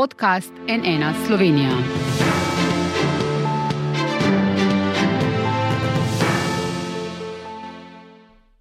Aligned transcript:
podcast 0.00 0.52
NN 0.68 1.26
Slovenija. 1.26 1.70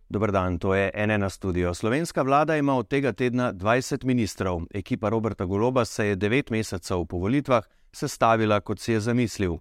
Dober 0.09 0.31
dan, 0.31 0.57
to 0.59 0.75
je 0.75 0.91
NN 1.07 1.29
studio. 1.29 1.73
Slovenska 1.73 2.21
vlada 2.21 2.57
ima 2.57 2.75
od 2.75 2.87
tega 2.87 3.11
tedna 3.11 3.53
20 3.53 4.05
ministrov. 4.05 4.61
Ekipa 4.73 5.09
Roberta 5.09 5.45
Goloba 5.45 5.85
se 5.85 6.07
je 6.07 6.17
9 6.17 6.51
mesecev 6.51 7.05
po 7.05 7.17
volitvah 7.17 7.63
sestavila, 7.91 8.59
kot 8.59 8.79
si 8.79 8.91
je 8.91 8.99
zamislil. 8.99 9.57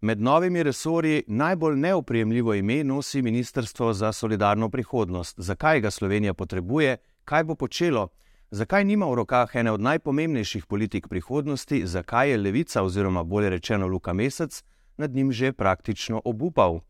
Med 0.00 0.20
novimi 0.20 0.62
resorji 0.62 1.22
najbolj 1.26 1.76
neoprijemljivo 1.76 2.54
ime 2.54 2.84
nosi 2.84 3.22
Ministrstvo 3.22 3.92
za 3.92 4.12
solidarno 4.12 4.70
prihodnost. 4.70 5.40
Zakaj 5.40 5.80
ga 5.80 5.90
Slovenija 5.90 6.34
potrebuje, 6.34 6.96
kaj 7.24 7.44
bo 7.44 7.54
počelo, 7.54 8.08
zakaj 8.52 8.84
nima 8.84 9.06
v 9.08 9.14
rokah 9.14 9.56
ene 9.56 9.72
od 9.72 9.80
najpomembnejših 9.80 10.66
politik 10.66 11.08
prihodnosti, 11.08 11.86
zakaj 11.86 12.30
je 12.30 12.38
levica, 12.38 12.82
oziroma 12.82 13.22
bolje 13.24 13.50
rečeno 13.50 13.86
Luka 13.86 14.12
Mesec, 14.12 14.62
nad 14.96 15.10
njim 15.10 15.32
že 15.32 15.52
praktično 15.52 16.20
obupal. 16.24 16.80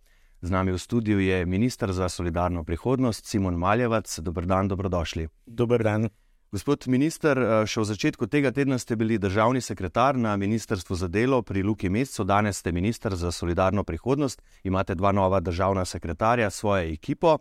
Z 0.43 0.51
nami 0.51 0.73
v 0.73 0.79
studiu 0.79 1.21
je 1.21 1.47
ministr 1.47 1.93
za 1.93 2.09
solidarno 2.09 2.65
prihodnost 2.65 3.27
Simon 3.27 3.55
Maljevac. 3.55 4.19
Dobr 4.19 4.47
dan, 4.47 4.69
dobrodošli. 4.69 5.29
Dober 5.47 5.83
dan. 5.83 6.09
Gospod 6.53 6.85
minister, 6.89 7.39
še 7.65 7.81
v 7.81 7.85
začetku 7.89 8.27
tega 8.27 8.51
tedna 8.53 8.77
ste 8.77 8.97
bili 8.97 9.17
državni 9.17 9.63
sekretar 9.65 10.19
na 10.19 10.37
Ministrstvu 10.37 10.97
za 10.97 11.09
delo 11.09 11.43
pri 11.43 11.63
Luki 11.63 11.89
Mescu, 11.89 12.27
danes 12.29 12.59
ste 12.59 12.73
ministr 12.73 13.15
za 13.17 13.33
solidarno 13.33 13.85
prihodnost, 13.89 14.43
imate 14.65 14.95
dva 14.95 15.13
nova 15.13 15.41
državna 15.41 15.85
sekretarja, 15.85 16.51
svojo 16.51 16.93
ekipo. 16.93 17.39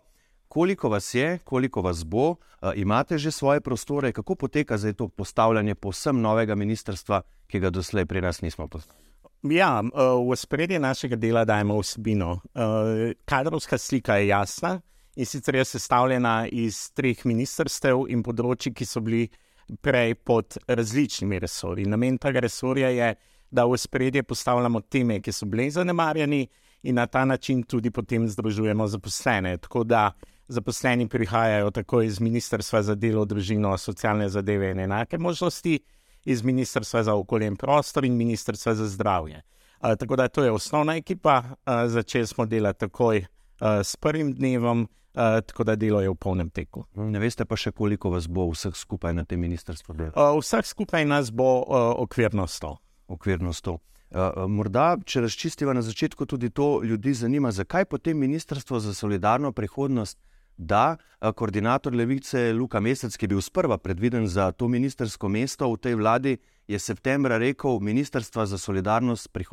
Koliko 0.52 0.88
vas 0.92 1.14
je, 1.14 1.38
koliko 1.44 1.80
vas 1.80 2.04
bo, 2.04 2.34
imate 2.76 3.18
že 3.18 3.30
svoje 3.32 3.60
prostore, 3.60 4.12
kako 4.12 4.34
poteka 4.34 4.76
zdaj 4.78 4.92
to 4.92 5.08
postavljanje 5.08 5.74
posebno 5.74 6.20
novega 6.20 6.54
ministrstva, 6.54 7.22
ki 7.48 7.60
ga 7.60 7.70
doslej 7.70 8.04
pri 8.06 8.20
nas 8.20 8.42
nismo 8.42 8.68
poznali? 8.68 8.98
Ja, 9.42 9.80
v 10.28 10.36
spredje 10.36 10.78
našega 10.78 11.16
dela 11.16 11.44
dajemo 11.44 11.78
vsebino. 11.80 12.40
Kadrovska 13.24 13.78
slika 13.78 14.16
je 14.16 14.28
jasna 14.28 14.80
in 15.16 15.26
sicer 15.26 15.56
je 15.56 15.64
sestavljena 15.64 16.46
iz 16.52 16.90
treh 16.92 17.24
ministrstev 17.24 18.04
in 18.12 18.20
področji, 18.22 18.74
ki 18.76 18.84
so 18.84 19.00
bili 19.00 19.30
prej 19.80 20.14
pod 20.20 20.58
različnimi 20.68 21.38
resorji. 21.40 21.88
Namen 21.88 22.18
tega 22.20 22.44
resorja 22.44 22.92
je, 22.92 23.14
da 23.50 23.64
v 23.64 23.76
spredje 23.80 24.22
postavljamo 24.22 24.80
teme, 24.80 25.20
ki 25.20 25.32
so 25.32 25.48
bile 25.48 25.70
zanemarjeni, 25.70 26.44
in 26.82 26.94
na 26.98 27.06
ta 27.06 27.24
način 27.24 27.62
tudi 27.62 27.90
potem 27.90 28.28
združujemo 28.28 28.86
zaposlene. 28.86 29.56
Tako 29.56 29.84
da 29.84 30.12
zaposleni 30.48 31.08
prihajajo 31.08 31.70
tako 31.70 32.02
iz 32.02 32.20
Ministrstva 32.20 32.82
za 32.82 32.94
delo, 32.94 33.24
družino, 33.24 33.76
socialne 33.78 34.28
zadeve 34.28 34.70
in 34.70 34.80
enake 34.80 35.18
možnosti, 35.18 35.78
iz 36.24 36.42
Ministrstva 36.42 37.02
za 37.02 37.14
okolje 37.14 37.46
in 37.46 37.56
prostor 37.56 38.04
in 38.04 38.16
Ministrstva 38.16 38.74
za 38.74 38.88
zdravje. 38.88 39.42
Uh, 39.80 39.94
tako 39.98 40.16
da 40.16 40.28
to 40.28 40.44
je 40.44 40.50
osnovna 40.50 40.96
ekipa, 40.96 41.42
uh, 41.46 41.72
začeli 41.86 42.26
smo 42.26 42.46
delati 42.46 42.80
takoj 42.80 43.18
uh, 43.18 43.26
s 43.84 43.96
prvim 43.96 44.32
dnevom. 44.32 44.88
Uh, 45.14 45.44
tako 45.46 45.64
da 45.64 45.76
delo 45.76 46.00
je 46.00 46.08
v 46.08 46.14
polnem 46.14 46.50
teku. 46.50 46.86
Ne 46.94 47.18
veste 47.20 47.44
pa 47.44 47.56
še, 47.56 47.72
koliko 47.76 48.08
vas 48.10 48.24
bo 48.32 48.46
vseh 48.48 48.72
skupaj 48.72 49.12
na 49.12 49.26
tem 49.28 49.40
ministrstvu 49.44 49.94
delalo? 49.94 50.16
Uh, 50.16 50.38
vseh 50.40 50.64
skupaj 50.64 51.04
nas 51.04 51.28
bo 51.30 51.58
uh, 51.60 51.92
okvirno 52.00 52.46
sto. 52.48 52.78
Okvirno 53.12 53.52
sto. 53.52 53.76
Uh, 54.12 54.46
morda, 54.48 54.96
če 55.04 55.20
razčistiva 55.26 55.74
na 55.76 55.82
začetku 55.84 56.24
tudi 56.26 56.48
to, 56.50 56.80
ljudi 56.84 57.12
zanima, 57.12 57.52
zakaj 57.52 57.84
potem 57.92 58.16
Ministrstvo 58.18 58.80
za 58.80 58.94
solidarno 58.94 59.52
prihodnost 59.52 60.16
da 60.66 60.96
uh, 60.96 61.32
koordinator 61.32 61.94
levice 61.94 62.52
Luka 62.52 62.80
Mesec, 62.80 63.16
ki 63.16 63.24
je 63.24 63.28
bil 63.28 63.40
sprva 63.40 63.78
predviden 63.78 64.26
za 64.26 64.52
to 64.52 64.68
ministersko 64.68 65.28
mesto 65.28 65.68
v 65.72 65.78
tej 65.78 65.94
vladi, 65.94 66.36
je 66.68 66.78
septembra 66.78 67.38
rekel: 67.38 67.80
Ministrstvo 67.80 68.46
za, 68.46 68.58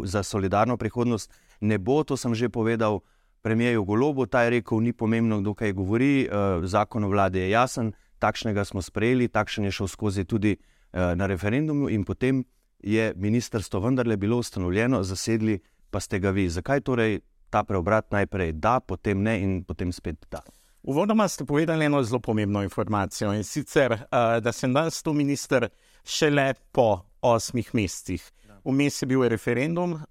za 0.04 0.24
solidarno 0.24 0.78
prihodnost 0.78 1.34
ne 1.62 1.78
bo, 1.78 2.04
to 2.04 2.18
sem 2.18 2.36
že 2.36 2.50
povedal 2.50 3.02
premijeju 3.42 3.84
Golobu, 3.84 4.26
ta 4.26 4.44
je 4.44 4.50
rekel, 4.50 4.80
ni 4.80 4.94
pomembno, 4.94 5.40
kdo 5.40 5.54
kaj 5.54 5.74
govori, 5.74 6.28
uh, 6.28 6.66
zakon 6.66 7.04
o 7.04 7.10
vladi 7.10 7.40
je 7.40 7.50
jasen, 7.50 7.94
takšnega 8.20 8.66
smo 8.66 8.82
sprejeli, 8.82 9.28
takšen 9.28 9.66
je 9.66 9.72
šel 9.72 9.88
skozi 9.88 10.24
tudi 10.26 10.58
uh, 10.58 11.16
na 11.16 11.26
referendumu 11.26 11.90
in 11.90 12.04
potem 12.04 12.44
je 12.84 13.14
ministrstvo 13.16 13.80
vendarle 13.80 14.18
bilo 14.18 14.38
ustanovljeno, 14.38 15.04
zasedli 15.04 15.60
pa 15.90 16.00
ste 16.00 16.20
ga 16.20 16.30
vi. 16.30 16.50
Zakaj 16.50 16.82
torej 16.82 17.20
ta 17.50 17.64
preobrat 17.64 18.12
najprej 18.12 18.54
da, 18.54 18.80
potem 18.80 19.24
ne 19.24 19.40
in 19.42 19.64
potem 19.64 19.92
spet 19.92 20.26
da? 20.32 20.42
Uvodoma 20.90 21.28
ste 21.28 21.46
povedali 21.46 21.86
eno 21.86 22.04
zelo 22.04 22.20
pomembno 22.20 22.64
informacijo 22.64 23.34
in 23.34 23.44
sicer, 23.44 23.92
uh, 23.94 24.00
da 24.42 24.52
sem 24.52 24.74
danes 24.74 25.04
tu 25.04 25.14
minister 25.14 25.68
šele 26.04 26.54
po 26.72 27.06
osmih 27.22 27.70
mesecih. 27.74 28.32
Vmes 28.66 29.02
je 29.02 29.06
bil 29.06 29.28
referendum, 29.30 29.94
uh, 29.94 30.02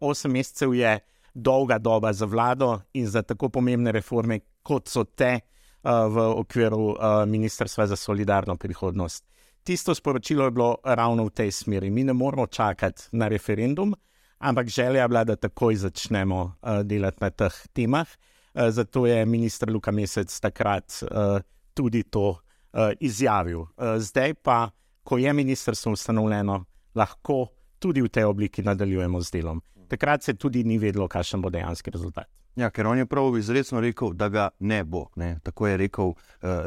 osem 0.00 0.32
mesecev 0.32 0.74
je 0.74 0.98
dolga 1.34 1.78
doba 1.78 2.12
za 2.12 2.26
vlado 2.26 2.80
in 2.94 3.06
za 3.06 3.22
tako 3.22 3.48
pomembne 3.48 3.92
reforme, 3.92 4.38
kot 4.62 4.88
so 4.88 5.04
te 5.04 5.40
uh, 5.40 5.90
v 6.06 6.30
okviru 6.38 6.94
Ministrstva 7.26 7.86
za 7.86 7.96
solidarno 7.96 8.56
prihodnost. 8.56 9.24
Tisto 9.64 9.94
sporočilo 9.94 10.44
je 10.44 10.50
bilo 10.50 10.76
ravno 10.84 11.24
v 11.24 11.30
tej 11.30 11.50
smeri. 11.50 11.90
Mi 11.90 12.04
ne 12.04 12.12
moramo 12.12 12.46
čakati 12.46 13.02
na 13.12 13.28
referendum, 13.28 13.94
ampak 14.38 14.68
želja 14.68 15.02
je 15.02 15.08
bila, 15.08 15.24
da 15.24 15.36
takoj 15.36 15.76
začnemo 15.76 16.52
delati 16.84 17.18
na 17.20 17.30
teh 17.30 17.66
temah. 17.72 18.06
Uh, 18.54 18.70
zato 18.70 19.06
je 19.06 19.26
ministr 19.26 19.70
Luka 19.70 19.90
Mesec 19.90 20.40
takrat 20.40 21.02
uh, 21.02 21.40
tudi 21.74 22.02
to 22.02 22.28
uh, 22.30 22.92
izjavil. 23.00 23.66
Zdaj 23.98 24.34
pa, 24.34 24.70
ko 25.02 25.18
je 25.18 25.32
ministrstvo 25.32 25.92
ustanovljeno, 25.92 26.64
lahko 26.94 27.46
tudi 27.78 28.02
v 28.02 28.08
tej 28.08 28.24
obliki 28.24 28.62
nadaljujemo 28.62 29.20
z 29.20 29.30
delom 29.30 29.62
takrat 29.92 30.22
se 30.22 30.34
tudi 30.34 30.64
ni 30.64 30.78
vedelo, 30.78 31.08
kakšen 31.08 31.42
bo 31.42 31.50
dejanski 31.52 31.92
rezultat. 31.92 32.28
Ja, 32.56 32.68
ker 32.70 32.86
on 32.88 33.00
je 33.00 33.06
prav 33.08 33.32
izrecno 33.38 33.80
rekel, 33.80 34.12
da 34.16 34.28
ga 34.28 34.48
ne 34.60 34.82
bo. 34.84 35.06
Ne? 35.16 35.38
Tako 35.44 35.68
je 35.70 35.76
rekel 35.80 36.12
uh, 36.12 36.16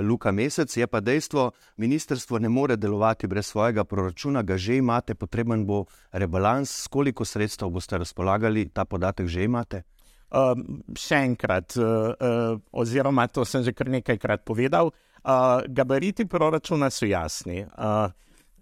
Luka 0.02 0.32
Mesec. 0.34 0.74
Je 0.78 0.88
pa 0.90 1.02
dejstvo, 1.02 1.52
ministrstvo 1.78 2.40
ne 2.42 2.50
more 2.50 2.78
delovati 2.78 3.30
brez 3.30 3.52
svojega 3.54 3.86
proračuna, 3.86 4.42
ga 4.42 4.58
že 4.58 4.78
imate, 4.82 5.16
potreben 5.16 5.66
bo 5.66 5.84
rebalans. 6.12 6.74
S 6.86 6.88
koliko 6.88 7.26
sredstev 7.26 7.70
boste 7.70 7.98
razpolagali, 8.02 8.70
ta 8.74 8.86
podatek 8.86 9.30
že 9.30 9.46
imate? 9.46 9.84
Uh, 10.26 10.58
še 10.98 11.22
enkrat, 11.22 11.76
uh, 11.78 12.12
uh, 12.18 12.58
oziroma 12.74 13.28
to 13.30 13.46
sem 13.46 13.64
že 13.64 13.72
kar 13.78 13.88
nekajkrat 13.94 14.42
povedal, 14.44 14.90
uh, 14.90 15.62
gabariti 15.70 16.26
proračuna 16.26 16.90
so 16.90 17.06
jasni. 17.06 17.62
Uh, 17.78 18.10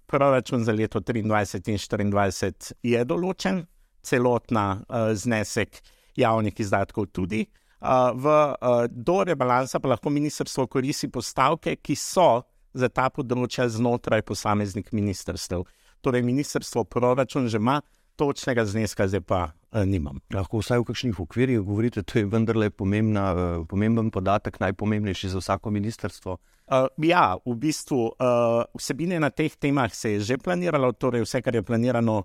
proračun 0.06 0.64
za 0.68 0.76
leto 0.76 1.00
2023 1.00 2.02
in 2.04 2.12
2024 2.12 2.74
je 2.84 3.06
določen, 3.08 3.64
celotna 4.04 4.84
uh, 4.84 5.14
znesek 5.16 5.80
javnih 6.20 6.60
izdatkov 6.60 7.08
tudi. 7.16 7.48
Uh, 7.84 8.12
v, 8.16 8.26
uh, 8.28 8.86
do 8.88 9.24
rebalansa 9.24 9.80
pa 9.80 9.96
lahko 9.96 10.12
ministrstvo 10.12 10.68
koristi 10.68 11.10
postavke, 11.12 11.76
ki 11.80 11.96
so 11.96 12.44
za 12.74 12.90
ta 12.90 13.10
področja 13.10 13.68
znotraj 13.72 14.24
posameznih 14.28 14.92
ministrstev. 14.96 15.66
Torej, 16.04 16.24
ministrstvo 16.26 16.84
proračun 16.84 17.48
že 17.48 17.60
ima, 17.60 17.80
točnega 18.16 18.66
zneska 18.66 19.08
zdaj 19.08 19.22
pa 19.22 19.42
uh, 19.72 19.86
nimam. 19.86 20.20
Lahko 20.34 20.62
vsaj 20.62 20.82
v 20.82 20.88
kakšnih 20.90 21.20
okvirih 21.20 21.60
govorite, 21.60 22.04
to 22.04 22.20
je 22.20 22.26
vendarle 22.26 22.70
pomembna, 22.70 23.26
uh, 23.34 23.66
pomemben 23.68 24.12
podatek, 24.12 24.60
najpomembnejši 24.60 25.34
za 25.34 25.42
vsako 25.42 25.72
ministrstvo. 25.72 26.38
Uh, 26.38 26.88
ja, 26.98 27.38
v 27.46 27.56
bistvu 27.60 28.06
uh, 28.08 28.64
vsebine 28.78 29.20
na 29.20 29.30
teh 29.30 29.56
temah 29.56 29.94
se 29.94 30.16
je 30.16 30.20
že 30.20 30.38
planiralo, 30.38 30.94
torej 30.94 31.26
vse, 31.26 31.42
kar 31.42 31.56
je 31.56 31.64
planirano, 31.64 32.24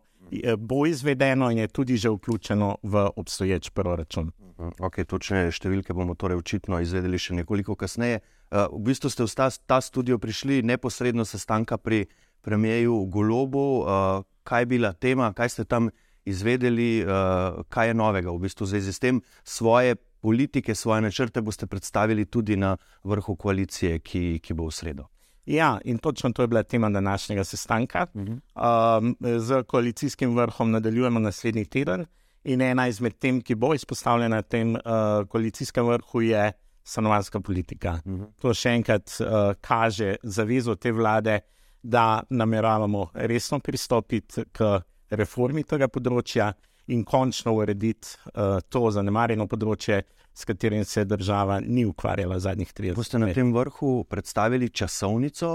bo 0.58 0.84
izvedeno 0.86 1.50
in 1.50 1.58
je 1.58 1.68
tudi 1.68 1.96
že 1.96 2.10
vključeno 2.10 2.76
v 2.82 3.08
obstoječ 3.16 3.70
proračun. 3.70 4.30
Mhm, 4.58 4.82
okay, 4.82 5.06
točne 5.06 5.48
številke 5.54 5.94
bomo 5.94 6.14
torej 6.18 6.42
očitno 6.42 6.80
izvedeli 6.82 7.18
še 7.18 7.34
nekoliko 7.38 7.76
kasneje. 7.78 8.20
Uh, 8.50 8.66
v 8.72 8.90
bistvu 8.90 9.10
ste 9.10 9.24
v 9.24 9.34
ta, 9.34 9.50
ta 9.50 9.78
studio 9.80 10.18
prišli 10.18 10.62
neposredno 10.62 11.24
sestanka 11.24 11.78
pri 11.78 12.06
premijeju 12.40 13.04
Golobu. 13.04 13.80
Uh, 13.80 14.24
kaj 14.42 14.62
je 14.62 14.66
bila 14.66 14.92
tema, 14.92 15.32
kaj 15.32 15.48
ste 15.48 15.64
tam 15.64 15.90
izvedeli, 16.24 17.04
uh, 17.04 17.62
kaj 17.68 17.88
je 17.88 17.94
novega 17.94 18.30
v 18.30 18.38
bistvu 18.38 18.66
zdaj 18.66 18.80
s 18.92 18.98
tem 18.98 19.22
svoje. 19.44 19.96
Politike, 20.20 20.74
svoje 20.74 21.00
načrte 21.00 21.40
boste 21.40 21.66
predstavili 21.66 22.24
tudi 22.24 22.56
na 22.56 22.72
vrhu 23.04 23.36
koalicije, 23.36 24.00
ki, 24.02 24.40
ki 24.42 24.54
bo 24.54 24.66
v 24.66 24.72
sredo. 24.74 25.04
Ja, 25.46 25.78
in 25.84 25.98
točno 25.98 26.32
to 26.32 26.42
je 26.42 26.48
bila 26.48 26.62
tema 26.62 26.90
današnjega 26.90 27.44
sestanka. 27.44 28.06
Uh 28.14 28.22
-huh. 28.22 28.98
um, 28.98 29.16
z 29.40 29.62
koalicijskim 29.62 30.36
vrhom 30.36 30.70
nadaljujemo 30.70 31.20
naslednji 31.20 31.64
teden. 31.64 32.06
In 32.44 32.60
ena 32.60 32.88
izmed 32.88 33.18
tem, 33.18 33.40
ki 33.40 33.54
bo 33.54 33.74
izpostavljena 33.74 34.36
na 34.36 34.42
tem 34.42 34.74
uh, 34.74 34.80
koalicijskem 35.28 35.86
vrhu, 35.86 36.20
je 36.20 36.52
stanovanska 36.84 37.40
politika. 37.40 38.00
Uh 38.04 38.12
-huh. 38.12 38.26
To 38.38 38.54
še 38.54 38.70
enkrat 38.70 39.20
uh, 39.20 39.26
kaže 39.60 40.16
zavezo 40.22 40.74
te 40.74 40.92
vlade, 40.92 41.40
da 41.88 42.22
nameravamo 42.28 43.10
resno 43.14 43.60
pristopiti 43.64 44.44
k 44.52 44.76
reformi 45.16 45.64
tega 45.64 45.88
področja 45.88 46.50
in 46.88 47.04
končno 47.04 47.54
urediti 47.54 48.08
uh, 48.34 48.58
to 48.68 48.90
zanemarjeno 48.90 49.46
področje, 49.46 50.02
s 50.38 50.44
katerim 50.44 50.84
se 50.84 51.04
država 51.04 51.60
ni 51.60 51.84
ukvarjala 51.84 52.38
zadnjih 52.38 52.68
30 52.72 52.88
let. 52.88 52.96
Boste 52.96 53.18
na 53.18 53.32
tem 53.34 53.50
vrhu 53.54 54.04
predstavili 54.04 54.68
časovnico 54.70 55.48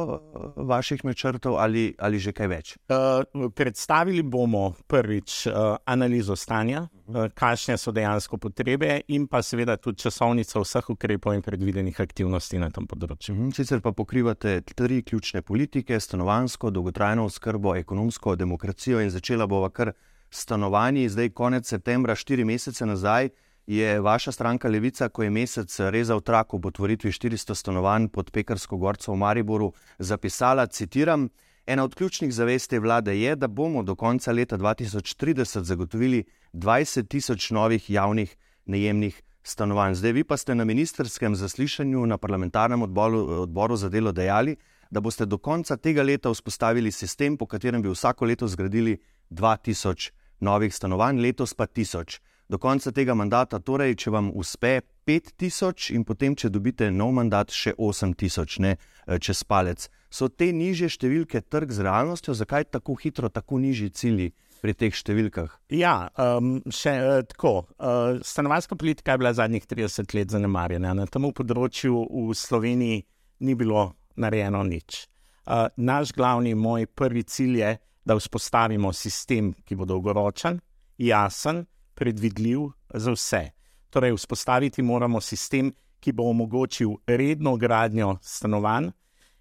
vaših 0.56 1.06
načrtov 1.06 1.56
ali, 1.56 1.94
ali 2.00 2.19
že 2.19 2.33
kaj 2.35 2.47
več? 2.51 2.74
Uh, 2.91 3.47
predstavili 3.56 4.24
bomo 4.24 4.74
prvič 4.88 5.47
uh, 5.47 5.77
analizo 5.85 6.35
stanja, 6.35 6.83
uh, 6.83 7.30
kakšne 7.31 7.77
so 7.80 7.95
dejansko 7.95 8.38
potrebe, 8.38 9.00
in 9.07 9.27
pa 9.31 9.39
seveda 9.39 9.77
tudi 9.80 10.03
časovnico 10.03 10.65
vseh 10.65 10.89
ukrepov 10.89 11.38
in 11.38 11.45
predvidenih 11.47 12.01
aktivnosti 12.03 12.59
na 12.59 12.68
tem 12.69 12.88
področju. 12.88 13.38
Mhm, 13.38 13.56
sicer 13.56 13.80
pa 13.80 13.95
pokrivate 13.95 14.59
tri 14.75 15.00
ključne 15.00 15.41
politike: 15.47 16.00
stanovansko, 16.00 16.75
dolgotrajno 16.75 17.30
oskrbo, 17.31 17.77
ekonomsko 17.80 18.35
demokracijo 18.35 19.00
in 19.00 19.15
začela 19.15 19.47
bova 19.47 19.71
kar 19.71 19.95
stanovanji. 20.35 21.09
Zdaj, 21.09 21.30
konec 21.30 21.68
septembra, 21.68 22.15
štiri 22.15 22.45
mesece 22.45 22.85
nazaj, 22.85 23.30
je 23.68 24.00
vaša 24.01 24.31
stranka 24.31 24.69
Levica, 24.69 25.09
ko 25.09 25.24
je 25.24 25.30
mesec 25.30 25.80
rezal 25.80 26.21
trak 26.21 26.53
ob 26.53 26.65
otvoritvi 26.65 27.12
400 27.12 27.56
stanovanj 27.56 28.09
pod 28.09 28.31
Pekarsko 28.31 28.77
gorco 28.77 29.13
v 29.13 29.18
Mariboru, 29.18 29.71
zapisala: 30.00 30.68
citiram, 30.68 31.30
Ena 31.65 31.83
od 31.83 31.95
ključnih 31.95 32.33
zavez 32.33 32.68
te 32.68 32.80
vlade 32.80 33.19
je, 33.19 33.35
da 33.35 33.47
bomo 33.47 33.83
do 33.83 33.95
konca 33.95 34.31
leta 34.31 34.57
2030 34.57 35.63
zagotovili 35.63 36.24
20 36.53 37.07
tisoč 37.07 37.51
novih 37.51 37.89
javnih 37.89 38.35
najemnih 38.65 39.21
stanovanj. 39.44 39.94
Zdaj, 39.95 40.12
vi 40.12 40.24
pa 40.24 40.38
ste 40.38 40.56
na 40.56 40.65
ministerskem 40.65 41.35
zaslišanju 41.35 42.06
na 42.06 42.18
parlamentarnem 42.18 42.81
odboru, 42.81 43.19
odboru 43.41 43.75
za 43.75 43.89
delo 43.89 44.12
dejali, 44.12 44.56
da 44.91 45.00
boste 45.00 45.25
do 45.25 45.38
konca 45.38 45.77
tega 45.77 46.03
leta 46.03 46.30
vzpostavili 46.30 46.91
sistem, 46.91 47.38
po 47.38 47.45
katerem 47.45 47.81
bi 47.81 47.89
vsako 47.89 48.25
leto 48.25 48.47
zgradili 48.47 48.97
2000 49.30 50.12
novih 50.44 50.75
stanovanj, 50.75 51.24
letos 51.24 51.56
pa 51.57 51.68
1000 51.68 52.19
do 52.50 52.57
konca 52.57 52.92
tega 52.92 53.16
mandata, 53.18 53.60
torej, 53.60 53.95
če 54.04 54.12
vam 54.13 54.30
uspe 54.38 54.81
5000 55.07 55.94
in 55.95 56.04
potem, 56.06 56.36
če 56.38 56.51
dobite 56.54 56.90
nov 56.94 57.13
mandat, 57.18 57.54
še 57.54 57.74
8000, 57.80 58.60
ne 58.63 58.75
eh, 58.75 59.18
čez 59.18 59.44
palec. 59.48 59.88
So 60.13 60.30
te 60.30 60.51
nižje 60.54 60.92
številke 60.94 61.42
trg 61.50 61.74
z 61.74 61.86
realnostjo, 61.88 62.36
zakaj 62.38 62.68
tako 62.75 62.98
hitro, 63.01 63.31
tako 63.34 63.57
nižji 63.63 63.90
cilji 63.98 64.28
pri 64.62 64.75
teh 64.78 64.94
številkah? 64.95 65.56
Ja, 65.74 66.12
um, 66.19 66.60
še 66.69 66.94
uh, 67.01 67.16
tako. 67.28 67.66
Uh, 67.75 68.22
stanovanska 68.24 68.78
politika 68.80 69.16
je 69.16 69.24
bila 69.24 69.34
zadnjih 69.36 69.66
30 69.68 70.13
let 70.16 70.36
zanemarjena. 70.36 70.94
Na 70.95 71.07
tem 71.10 71.25
področju 71.25 72.06
v 72.06 72.38
Sloveniji 72.38 73.01
ni 73.44 73.57
bilo 73.60 73.90
narejeno 74.16 74.62
nič. 74.68 75.07
Uh, 75.44 75.68
naš 75.75 76.13
glavni, 76.16 76.54
moj 76.56 76.86
prvi 76.95 77.25
cilj 77.28 77.60
je, 77.60 77.74
da 78.06 78.16
vzpostavimo 78.16 78.94
sistem, 78.94 79.54
ki 79.66 79.76
bo 79.76 79.86
dolgoročen, 79.86 80.60
jasen, 80.98 81.66
predvidljiv 81.96 82.68
za 82.94 83.12
vse. 83.12 83.44
Torej, 83.90 84.16
vzpostaviti 84.18 84.82
moramo 84.82 85.22
sistem, 85.22 85.72
ki 86.00 86.12
bo 86.12 86.28
omogočil 86.30 86.98
redno 87.08 87.56
gradnjo 87.58 88.18
stanovanj, 88.22 88.90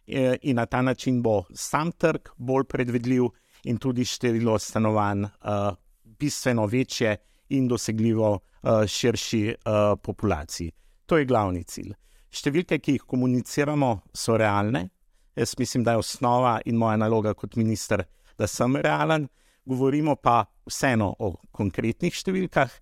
eh, 0.06 0.36
in 0.42 0.56
na 0.56 0.66
ta 0.66 0.82
način 0.82 1.22
bo 1.22 1.44
sam 1.54 1.92
trg 1.92 2.28
bolj 2.36 2.64
predvidljiv, 2.64 3.30
in 3.64 3.78
tudi 3.78 4.04
število 4.04 4.58
stanovanj 4.58 5.22
uh, 5.22 5.74
bistveno 6.04 6.66
večje 6.66 7.16
in 7.48 7.68
dosegljivo 7.68 8.32
uh, 8.32 8.86
širši 8.86 9.48
uh, 9.48 9.98
populaciji. 10.02 10.72
To 11.06 11.18
je 11.18 11.26
glavni 11.26 11.64
cilj. 11.64 11.92
Številke, 12.32 12.78
ki 12.78 12.96
jih 12.96 13.04
komuniciramo, 13.06 13.92
so 14.14 14.36
realne. 14.40 14.88
Jaz 15.36 15.54
mislim, 15.58 15.84
da 15.84 15.92
je 15.92 16.02
osnova 16.02 16.58
in 16.64 16.78
moja 16.80 16.96
naloga 16.96 17.34
kot 17.34 17.56
minister, 17.56 18.04
da 18.42 18.48
sem 18.50 18.76
realen 18.76 19.28
govorimo 19.64 20.16
pa 20.16 20.42
vseeno 20.66 21.12
o 21.18 21.36
konkretnih 21.54 22.14
številkah 22.14 22.72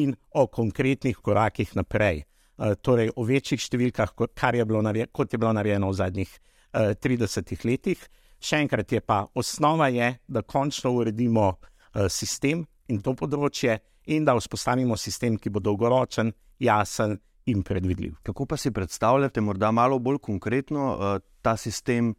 in 0.00 0.14
o 0.32 0.46
konkretnih 0.48 1.18
korakih 1.20 1.74
naprej. 1.76 2.24
Uh, 2.60 2.74
torej, 2.76 3.12
o 3.16 3.24
večjih 3.24 3.60
številkah, 3.60 4.12
je 4.12 4.64
narejeno, 4.64 5.12
kot 5.12 5.32
je 5.32 5.40
bilo 5.40 5.52
narejeno 5.56 5.90
v 5.90 5.96
zadnjih 5.96 6.32
uh, 6.32 6.92
30 6.96 7.64
letih. 7.64 8.00
Še 8.40 8.62
enkrat 8.64 8.92
je 8.92 9.00
pa 9.00 9.26
osnova, 9.36 9.88
je, 9.92 10.14
da 10.28 10.42
končno 10.42 10.92
uredimo 10.96 11.48
uh, 11.56 12.08
sistem 12.08 12.66
in 12.88 13.00
to 13.00 13.14
področje, 13.16 13.78
in 14.12 14.24
da 14.24 14.34
vzpostavimo 14.36 14.96
sistem, 14.96 15.36
ki 15.36 15.52
bo 15.52 15.60
dolgoročen, 15.60 16.32
jasen 16.60 17.18
in 17.48 17.64
predvidljiv. 17.64 18.16
Kako 18.24 18.46
pa 18.48 18.56
si 18.60 18.72
predstavljate, 18.72 19.40
morda 19.40 19.72
malo 19.72 19.98
bolj 20.00 20.20
konkretno, 20.24 20.94
uh, 20.96 21.20
ta 21.44 21.56
sistem, 21.60 22.14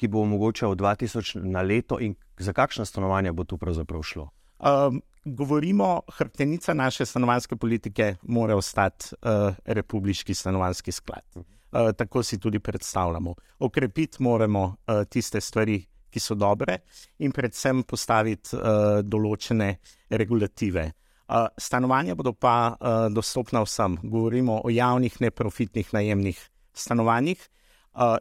ki 0.00 0.08
bo 0.08 0.22
omogočal 0.24 0.72
2000 0.80 1.44
na 1.44 1.60
leto 1.62 1.98
in 2.00 2.14
za 2.38 2.52
kakšno 2.56 2.84
stanovanje 2.88 3.32
bo 3.32 3.44
tu 3.44 3.58
pravzaprav 3.58 4.02
šlo? 4.02 4.30
Um, 4.58 5.02
govorimo, 5.24 6.00
hrbtenica 6.16 6.74
naše 6.74 7.06
stanovanske 7.06 7.56
politike 7.56 8.14
mora 8.22 8.56
ostati 8.56 9.14
uh, 9.14 9.54
republiški 9.64 10.34
stanovanski 10.34 10.92
sklad. 10.92 11.24
Uh, 11.36 11.92
tako 11.96 12.22
si 12.22 12.40
tudi 12.40 12.58
predstavljamo. 12.58 13.34
Okrepiti 13.58 14.22
moramo 14.22 14.62
uh, 14.62 15.04
tiste 15.08 15.40
stvari, 15.40 15.84
ki 16.10 16.20
so 16.20 16.34
dobre, 16.34 16.80
in 17.18 17.32
predvsem 17.32 17.84
postaviti 17.86 18.56
uh, 18.56 18.98
določene 19.04 19.76
regulative. 20.10 20.90
Uh, 21.28 21.46
stanovanja 21.58 22.16
bodo 22.18 22.32
pa 22.32 22.72
uh, 22.72 23.06
dostopna 23.12 23.62
vsem. 23.62 24.00
Govorimo 24.02 24.62
o 24.64 24.72
javnih, 24.72 25.20
neprofitnih 25.20 25.92
najemnih 25.94 26.40
stanovanjih, 26.74 27.48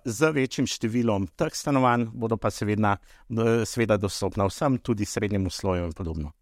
z 0.06 0.32
večjim 0.34 0.68
številom 0.68 1.30
teh 1.38 1.54
stanovanj, 1.54 2.10
bodo 2.14 2.38
pa 2.42 2.50
seveda, 2.52 2.98
seveda 3.70 4.00
dostopna 4.02 4.48
vsem, 4.50 4.80
tudi 4.82 5.06
srednjemu 5.06 5.50
sloju 5.54 5.90
in 5.90 5.94
podobno. 5.94 6.34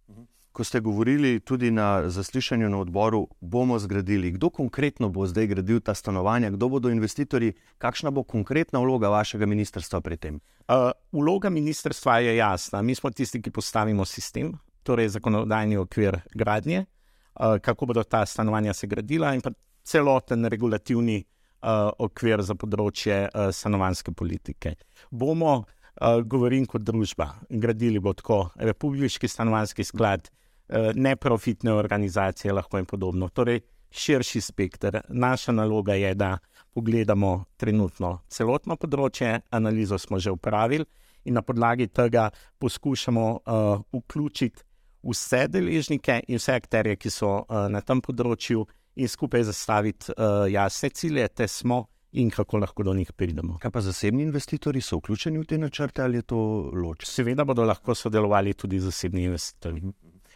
Ko 0.57 0.65
ste 0.65 0.79
govorili 0.81 1.37
tudi 1.45 1.69
na 1.69 2.09
zaslišanju 2.09 2.69
na 2.73 2.79
odboru, 2.81 3.27
bomo 3.41 3.77
zgradili, 3.77 4.31
kdo 4.33 4.49
konkretno 4.49 5.11
bo 5.13 5.27
zdaj 5.29 5.51
gradil 5.51 5.83
ta 5.85 5.93
stanovanja, 5.93 6.49
kdo 6.55 6.69
bodo 6.69 6.89
investitorji, 6.89 7.53
kakšna 7.77 8.09
bo 8.09 8.23
konkretna 8.23 8.81
vloga 8.81 9.11
vašega 9.13 9.45
ministrstva 9.45 10.01
pri 10.01 10.17
tem? 10.17 10.39
Uh, 10.65 10.89
vloga 11.13 11.51
ministrstva 11.53 12.17
je 12.25 12.35
jasna. 12.39 12.81
Mi 12.81 12.95
smo 12.95 13.11
tisti, 13.13 13.41
ki 13.41 13.53
postavimo 13.53 14.05
sistem, 14.05 14.55
torej 14.81 15.13
zakonodajni 15.19 15.77
okvir 15.77 16.23
gradnje, 16.33 16.87
uh, 16.87 17.61
kako 17.61 17.93
bodo 17.93 18.03
ta 18.03 18.25
stanovanja 18.25 18.73
se 18.73 18.87
gradila 18.87 19.35
in 19.37 19.45
celoten 19.85 20.49
regulativni 20.49 21.21
uh, 21.21 21.36
uh, 21.61 21.89
okvir 21.99 22.41
za 22.41 22.55
področje 22.55 23.27
uh, 23.27 23.49
stanovanske 23.53 24.11
politike. 24.11 24.75
Bomo, 25.11 25.63
uh, 25.63 26.19
govorim 26.23 26.65
kot 26.65 26.85
družba, 26.85 27.33
gradili 27.49 27.99
bo 27.99 28.13
tako 28.13 28.49
Republiki 28.55 29.27
stanovanski 29.27 29.83
sklad, 29.83 30.29
uh, 30.29 30.91
neprofitne 30.95 31.73
organizacije, 31.73 32.53
lahko 32.53 32.81
in 32.81 32.85
podobno. 32.85 33.29
Torej, 33.29 33.61
širši 33.91 34.41
spektr. 34.41 35.01
Naša 35.09 35.51
naloga 35.51 35.93
je, 35.93 36.13
da 36.15 36.37
pogledamo 36.75 37.47
trenutno 37.57 38.19
celotno 38.29 38.75
področje, 38.77 39.41
analizo 39.49 39.97
smo 39.97 40.19
že 40.19 40.31
upravili 40.31 40.85
in 41.27 41.33
na 41.33 41.41
podlagi 41.41 41.87
tega 41.87 42.29
poskušamo 42.59 43.25
uh, 43.31 43.81
vključiti 43.91 44.63
vse 45.03 45.47
deležnike 45.47 46.21
in 46.27 46.39
vse 46.39 46.55
akterje, 46.55 46.95
ki 46.95 47.09
so 47.11 47.31
uh, 47.41 47.67
na 47.71 47.81
tem 47.81 48.01
področju 48.01 48.65
in 48.97 49.07
skupaj 49.07 49.43
zastaviti 49.43 50.11
uh, 50.11 50.45
jasne 50.51 50.89
cilje, 50.89 51.27
te 51.27 51.47
smo 51.47 51.85
in 52.11 52.29
kako 52.29 52.57
lahko 52.57 52.83
do 52.83 52.93
njih 52.93 53.11
pridemo. 53.13 53.57
Kaj 53.61 53.71
pa 53.71 53.81
zasebni 53.81 54.23
investitorji 54.23 54.81
so 54.81 54.97
vključeni 54.97 55.37
v 55.37 55.45
te 55.45 55.57
načrte 55.57 56.01
ali 56.01 56.17
je 56.17 56.21
to 56.21 56.37
loč? 56.73 57.05
Seveda 57.05 57.45
bodo 57.45 57.65
lahko 57.65 57.95
sodelovali 57.95 58.53
tudi 58.53 58.79
zasebni 58.79 59.23
investitorji. 59.23 59.91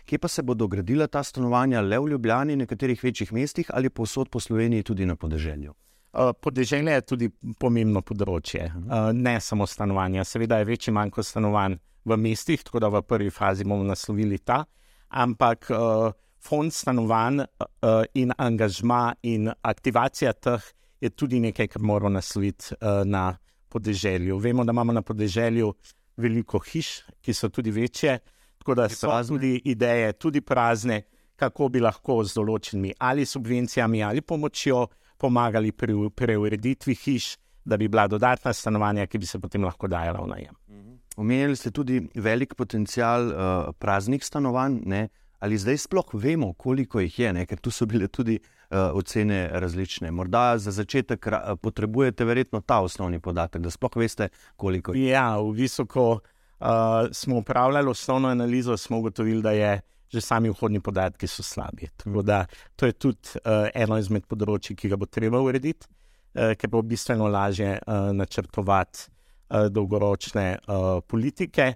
Kje 0.06 0.20
pa 0.20 0.27
se 0.27 0.44
bodo 0.44 0.68
gradila 0.68 1.08
ta 1.08 1.24
stanovanja, 1.24 1.82
le 1.82 2.00
v 2.00 2.10
Ljubljani, 2.13 2.56
nekaterih 2.56 3.03
večjih 3.03 3.34
mestih 3.34 3.70
ali 3.74 3.89
posod 3.89 4.30
po 4.30 4.39
Sloveniji, 4.39 4.84
tudi 4.84 5.06
na 5.06 5.15
podeželju? 5.15 5.74
Uh, 6.13 6.34
podeželje 6.41 6.91
je 6.91 7.01
tudi 7.01 7.30
pomembno 7.60 8.01
področje, 8.01 8.65
uh, 8.68 9.12
ne 9.15 9.39
samo 9.39 9.68
stanovanja. 9.68 10.25
Seveda 10.27 10.58
je 10.60 10.68
večji 10.68 10.94
manjko 10.94 11.24
stanovanj 11.24 11.77
v 12.06 12.18
mestih, 12.18 12.63
tako 12.68 12.82
da 12.84 12.89
v 12.91 13.01
prvi 13.08 13.32
fazi 13.32 13.63
bomo 13.63 13.86
naslovili 13.88 14.41
ta, 14.44 14.65
ampak 15.08 15.70
uh, 15.72 16.12
fond 16.41 16.74
stanovanj 16.74 17.39
uh, 17.39 18.03
in 18.13 18.33
angažma 18.38 19.13
in 19.24 19.51
aktivacija 19.62 20.33
teh 20.33 20.62
je 21.01 21.10
tudi 21.10 21.39
nekaj, 21.39 21.67
kar 21.67 21.81
moramo 21.81 22.10
nasloviti 22.10 22.74
uh, 22.74 23.01
na 23.05 23.38
podeželju. 23.69 24.38
Vemo, 24.38 24.63
da 24.63 24.71
imamo 24.71 24.93
na 24.93 25.01
podeželju 25.01 25.74
veliko 26.17 26.60
hiš, 26.60 27.01
ki 27.21 27.33
so 27.33 27.50
tudi 27.50 27.71
večje, 27.71 28.19
tako 28.57 28.75
da 28.75 28.89
so 28.89 29.12
tudi 29.27 29.62
ideje, 29.65 30.13
tudi 30.13 30.41
prazne, 30.41 31.01
kako 31.36 31.69
bi 31.69 31.81
lahko 31.81 32.19
z 32.24 32.38
določenimi 32.38 32.91
ali 33.00 33.25
subvencijami 33.25 34.03
ali 34.03 34.21
pomočjo 34.21 34.83
pomagali 35.17 35.71
pri, 35.71 35.95
pri 36.15 36.36
ureditvi 36.38 36.95
hiš, 36.95 37.36
da 37.65 37.77
bi 37.77 37.88
bila 37.88 38.07
dodatna 38.07 38.53
stanovanja, 38.53 39.07
ki 39.07 39.21
bi 39.21 39.29
se 39.29 39.39
potem 39.39 39.63
lahko 39.65 39.88
dajala 39.89 40.21
v 40.21 40.29
najem. 40.29 40.55
Mhm. 40.69 40.93
Omenili 41.21 41.55
ste 41.55 41.71
tudi 41.71 42.00
velik 42.15 42.55
potencial 42.55 43.27
uh, 43.29 43.74
praznih 43.77 44.24
stanovanj. 44.25 44.79
Ne? 44.86 45.07
Ali 45.41 45.57
zdaj 45.57 45.77
sploh 45.77 46.13
vemo, 46.13 46.53
koliko 46.53 47.00
jih 47.01 47.19
je, 47.19 47.33
ne? 47.33 47.45
ker 47.50 47.60
tu 47.60 47.71
so 47.74 47.86
bile 47.89 48.07
tudi 48.07 48.38
uh, 48.38 48.93
ocene 48.93 49.48
različne. 49.53 50.12
Morda 50.12 50.57
za 50.62 50.71
začetek 50.71 51.27
uh, 51.27 51.55
potrebujete 51.62 52.25
verjetno 52.25 52.62
ta 52.62 52.79
osnovni 52.86 53.19
podatek, 53.19 53.62
da 53.62 53.74
sploh 53.74 53.98
veste, 54.03 54.29
koliko 54.55 54.93
jih 54.93 55.07
je. 55.07 55.15
Ja, 55.15 55.39
v 55.41 55.55
visoko 55.57 56.12
uh, 56.12 56.67
smo 57.12 57.41
upravljali 57.41 57.89
osnovno 57.89 58.29
analizo, 58.29 58.77
smo 58.77 59.00
ugotovili, 59.00 59.41
da 59.41 59.51
je 59.51 59.79
že 60.12 60.21
sami 60.21 60.50
vhodni 60.50 60.81
podatki 60.83 61.27
so 61.27 61.43
slabi. 61.43 61.88
Tako 61.98 62.21
da 62.21 62.45
to 62.75 62.86
je 62.86 62.91
tudi 62.91 63.39
uh, 63.39 63.69
eno 63.74 63.98
izmed 63.98 64.27
področji, 64.27 64.75
ki 64.75 64.91
ga 64.91 65.00
bo 65.00 65.07
treba 65.07 65.39
urediti, 65.39 65.88
uh, 65.88 66.51
ker 66.60 66.69
bo 66.69 66.81
bistveno 66.83 67.29
lažje 67.31 67.77
uh, 67.79 68.12
načrtovati 68.13 69.07
uh, 69.07 69.69
dolgoročne 69.71 70.48
uh, 70.67 71.00
politike. 71.07 71.74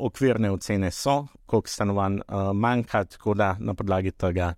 Okvirne 0.00 0.50
ocene 0.50 0.90
so, 0.90 1.26
koliko 1.46 1.68
stanovanj 1.68 2.14
uh, 2.14 2.52
manjka, 2.54 3.04
tako 3.04 3.34
da 3.34 3.56
na 3.58 3.74
podlagi 3.74 4.10
tega 4.10 4.54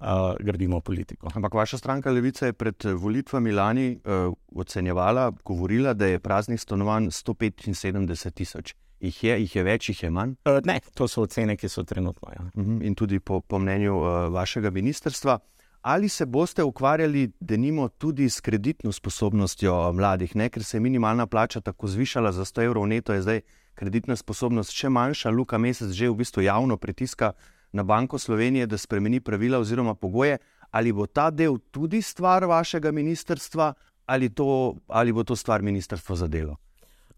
uh, 0.00 0.06
gradimo 0.40 0.80
politiko. 0.80 1.28
Ampak 1.34 1.54
vaša 1.54 1.78
stranka 1.78 2.10
Levica 2.10 2.46
je 2.46 2.52
pred 2.52 2.84
volitvami 2.84 3.52
lani 3.52 4.00
uh, 4.04 4.34
ocenjevala, 4.54 5.32
govorila, 5.44 5.94
da 5.94 6.06
je 6.06 6.18
praznih 6.18 6.60
stanovanj 6.60 7.06
175 7.06 8.30
tisoč. 8.30 8.74
Jih 9.00 9.24
je, 9.24 9.40
jih 9.40 9.56
je 9.56 9.62
več, 9.62 9.88
jih 9.88 10.02
je 10.02 10.10
manj? 10.10 10.34
Uh, 10.44 10.58
ne, 10.64 10.80
to 10.94 11.08
so 11.08 11.22
ocene, 11.22 11.56
ki 11.56 11.68
so 11.68 11.82
trenutno. 11.82 12.30
Ja. 12.34 12.42
Uh 12.54 12.64
-huh. 12.64 12.86
In 12.86 12.94
tudi 12.94 13.20
po, 13.20 13.40
po 13.40 13.58
mnenju 13.58 13.96
uh, 13.96 14.32
vašega 14.32 14.70
ministrstva. 14.70 15.38
Ali 15.82 16.08
se 16.08 16.26
boste 16.26 16.64
ukvarjali, 16.64 17.30
da 17.40 17.56
nimo 17.56 17.88
tudi 17.88 18.30
s 18.30 18.40
kreditno 18.40 18.92
sposobnostjo 18.92 19.92
mladih, 19.92 20.36
ne? 20.36 20.48
ker 20.48 20.64
se 20.64 20.76
je 20.76 20.80
minimalna 20.80 21.26
plača 21.26 21.60
tako 21.60 21.86
zvišala 21.86 22.32
za 22.32 22.44
100 22.44 22.64
evrov 22.64 22.86
neto, 22.86 23.12
je 23.12 23.22
zdaj 23.22 23.40
kreditna 23.78 24.16
sposobnost 24.18 24.74
še 24.74 24.90
manjša. 24.90 25.30
Luka 25.30 25.58
Mesec 25.58 25.94
že 25.94 26.10
v 26.10 26.18
bistvu 26.18 26.42
javno 26.46 26.76
pritiska 26.76 27.32
na 27.72 27.84
Banko 27.84 28.18
Slovenije, 28.18 28.66
da 28.66 28.78
spremeni 28.78 29.20
pravila 29.20 29.58
oziroma 29.58 29.94
pogoje. 29.94 30.38
Ali 30.70 30.92
bo 30.92 31.06
ta 31.06 31.30
del 31.30 31.58
tudi 31.72 32.02
stvar 32.02 32.44
vašega 32.44 32.92
ministrstva, 32.92 33.72
ali, 34.06 34.28
to, 34.28 34.74
ali 34.88 35.12
bo 35.12 35.24
to 35.24 35.36
stvar 35.36 35.62
ministrstva 35.62 36.16
za 36.16 36.28
delo? 36.28 36.56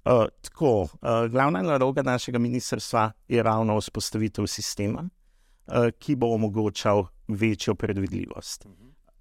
Uh, 0.04 0.28
tako, 0.42 0.82
uh, 0.82 1.26
glavna 1.30 1.62
naloga 1.62 2.02
našega 2.02 2.38
ministrstva 2.38 3.10
je 3.28 3.42
ravno 3.42 3.76
vzpostavitev 3.80 4.46
sistema, 4.46 5.02
uh, 5.02 5.90
ki 5.98 6.16
bo 6.16 6.30
omogočal 6.34 7.04
večjo 7.28 7.74
predvidljivost. 7.74 8.66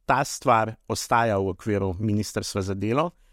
Ta 0.05 0.23
stvar 0.23 0.75
ostaja 0.87 1.37
v 1.37 1.51
okviru 1.51 1.95
ministrstva 1.99 2.61
za 2.61 2.73
delo, 2.73 3.05
uh, 3.05 3.28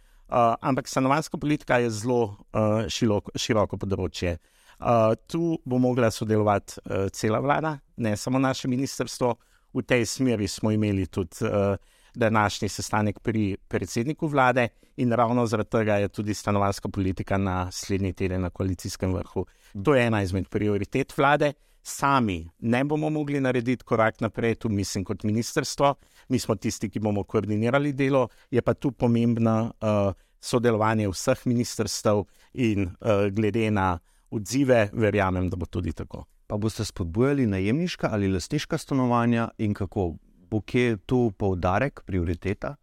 ampak 0.60 0.88
stanovanska 0.88 1.38
politika 1.38 1.78
je 1.78 1.90
zelo 1.90 2.22
uh, 2.24 2.86
široko, 2.88 3.30
široko 3.38 3.78
področje. 3.78 4.36
Uh, 4.76 5.14
tu 5.26 5.58
bo 5.64 5.78
mogla 5.78 6.10
sodelovati 6.10 6.80
uh, 6.84 7.06
cela 7.12 7.40
vlada, 7.40 7.78
ne 7.96 8.16
samo 8.16 8.38
naše 8.38 8.68
ministrstvo. 8.68 9.34
V 9.76 9.82
tej 9.84 10.06
smeri 10.08 10.48
smo 10.48 10.70
imeli 10.72 11.06
tudi 11.06 11.44
uh, 11.44 11.76
današnji 12.16 12.68
sestanek 12.68 13.20
pri 13.20 13.56
predsedniku 13.68 14.28
vlade, 14.28 14.68
in 14.96 15.12
ravno 15.12 15.46
zaradi 15.46 15.70
tega 15.70 15.96
je 16.00 16.08
tudi 16.08 16.34
stanovanska 16.34 16.88
politika 16.88 17.36
naslednji 17.36 18.12
teden 18.12 18.40
na 18.40 18.50
koalicijskem 18.50 19.14
vrhu. 19.14 19.46
To 19.84 19.94
je 19.94 20.06
ena 20.06 20.22
izmed 20.22 20.48
prioritet 20.48 21.12
vlade. 21.16 21.52
Sami 21.86 22.40
ne 22.58 22.84
bomo 22.84 23.10
mogli 23.10 23.40
narediti 23.40 23.84
korak 23.84 24.20
naprej, 24.20 24.54
tu 24.54 24.68
mislim 24.68 25.04
kot 25.04 25.22
ministrstvo, 25.22 25.94
mi 26.28 26.38
smo 26.38 26.56
tisti, 26.58 26.90
ki 26.90 26.98
bomo 27.00 27.22
koordinirali 27.24 27.92
delo, 27.92 28.26
je 28.50 28.62
pa 28.62 28.74
tu 28.74 28.90
pomembno 28.92 29.54
uh, 29.70 30.12
sodelovanje 30.40 31.06
vseh 31.08 31.46
ministrstv 31.46 32.24
in 32.54 32.88
uh, 32.88 33.28
glede 33.30 33.70
na 33.70 33.98
odzive, 34.30 34.88
verjamem, 34.92 35.46
da 35.50 35.56
bo 35.56 35.66
tudi 35.66 35.92
tako. 35.92 36.24
Pa 36.46 36.58
boste 36.58 36.84
spodbujali 36.84 37.46
najemniška 37.46 38.10
ali 38.12 38.32
lastniška 38.32 38.78
stanovanja 38.78 39.48
in 39.58 39.74
kako? 39.74 40.16
bo 40.50 40.60
kje 40.60 40.96
tu 41.06 41.32
poudarek, 41.38 42.02
prioriteta? 42.06 42.76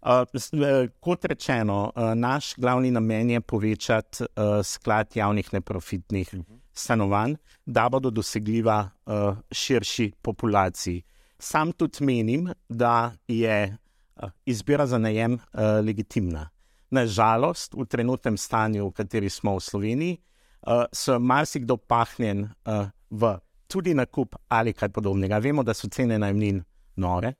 Uh, 0.00 0.88
kot 1.00 1.24
rečeno, 1.24 1.92
uh, 1.92 2.14
naš 2.14 2.54
glavni 2.56 2.90
namen 2.90 3.30
je 3.30 3.40
povečati 3.40 4.24
uh, 4.24 4.64
sklad 4.64 5.16
javnih 5.16 5.52
neprofitnih 5.52 6.28
uh 6.32 6.38
mhm. 6.38 6.52
-huh. 6.52 6.58
stanovanj, 6.72 7.34
da 7.66 7.88
bodo 7.88 8.10
dosegljiva 8.10 8.90
uh, 9.06 9.36
širši 9.52 10.12
populaciji. 10.22 11.02
Sam 11.38 11.72
tudi 11.72 12.04
menim, 12.04 12.52
da 12.68 13.12
je 13.28 13.76
uh, 14.16 14.30
izbira 14.46 14.86
za 14.86 14.98
najem 14.98 15.32
uh, 15.32 15.40
legitimna. 15.84 16.48
Nažalost, 16.90 17.74
v 17.74 17.84
trenutnem 17.84 18.36
stanju, 18.36 18.88
v 18.88 18.92
kateri 18.92 19.30
smo 19.30 19.56
v 19.56 19.60
Sloveniji, 19.60 20.18
uh, 20.66 20.84
so 20.92 21.18
marsikdo 21.18 21.76
pahnjen 21.76 22.42
uh, 22.42 22.88
v 23.10 23.38
tudi 23.68 23.94
nakup 23.94 24.34
ali 24.48 24.72
kaj 24.72 24.88
podobnega. 24.88 25.38
Vemo, 25.38 25.62
da 25.62 25.74
so 25.74 25.88
cene 25.88 26.18
najmnin 26.18 26.64
nore. 26.96 27.34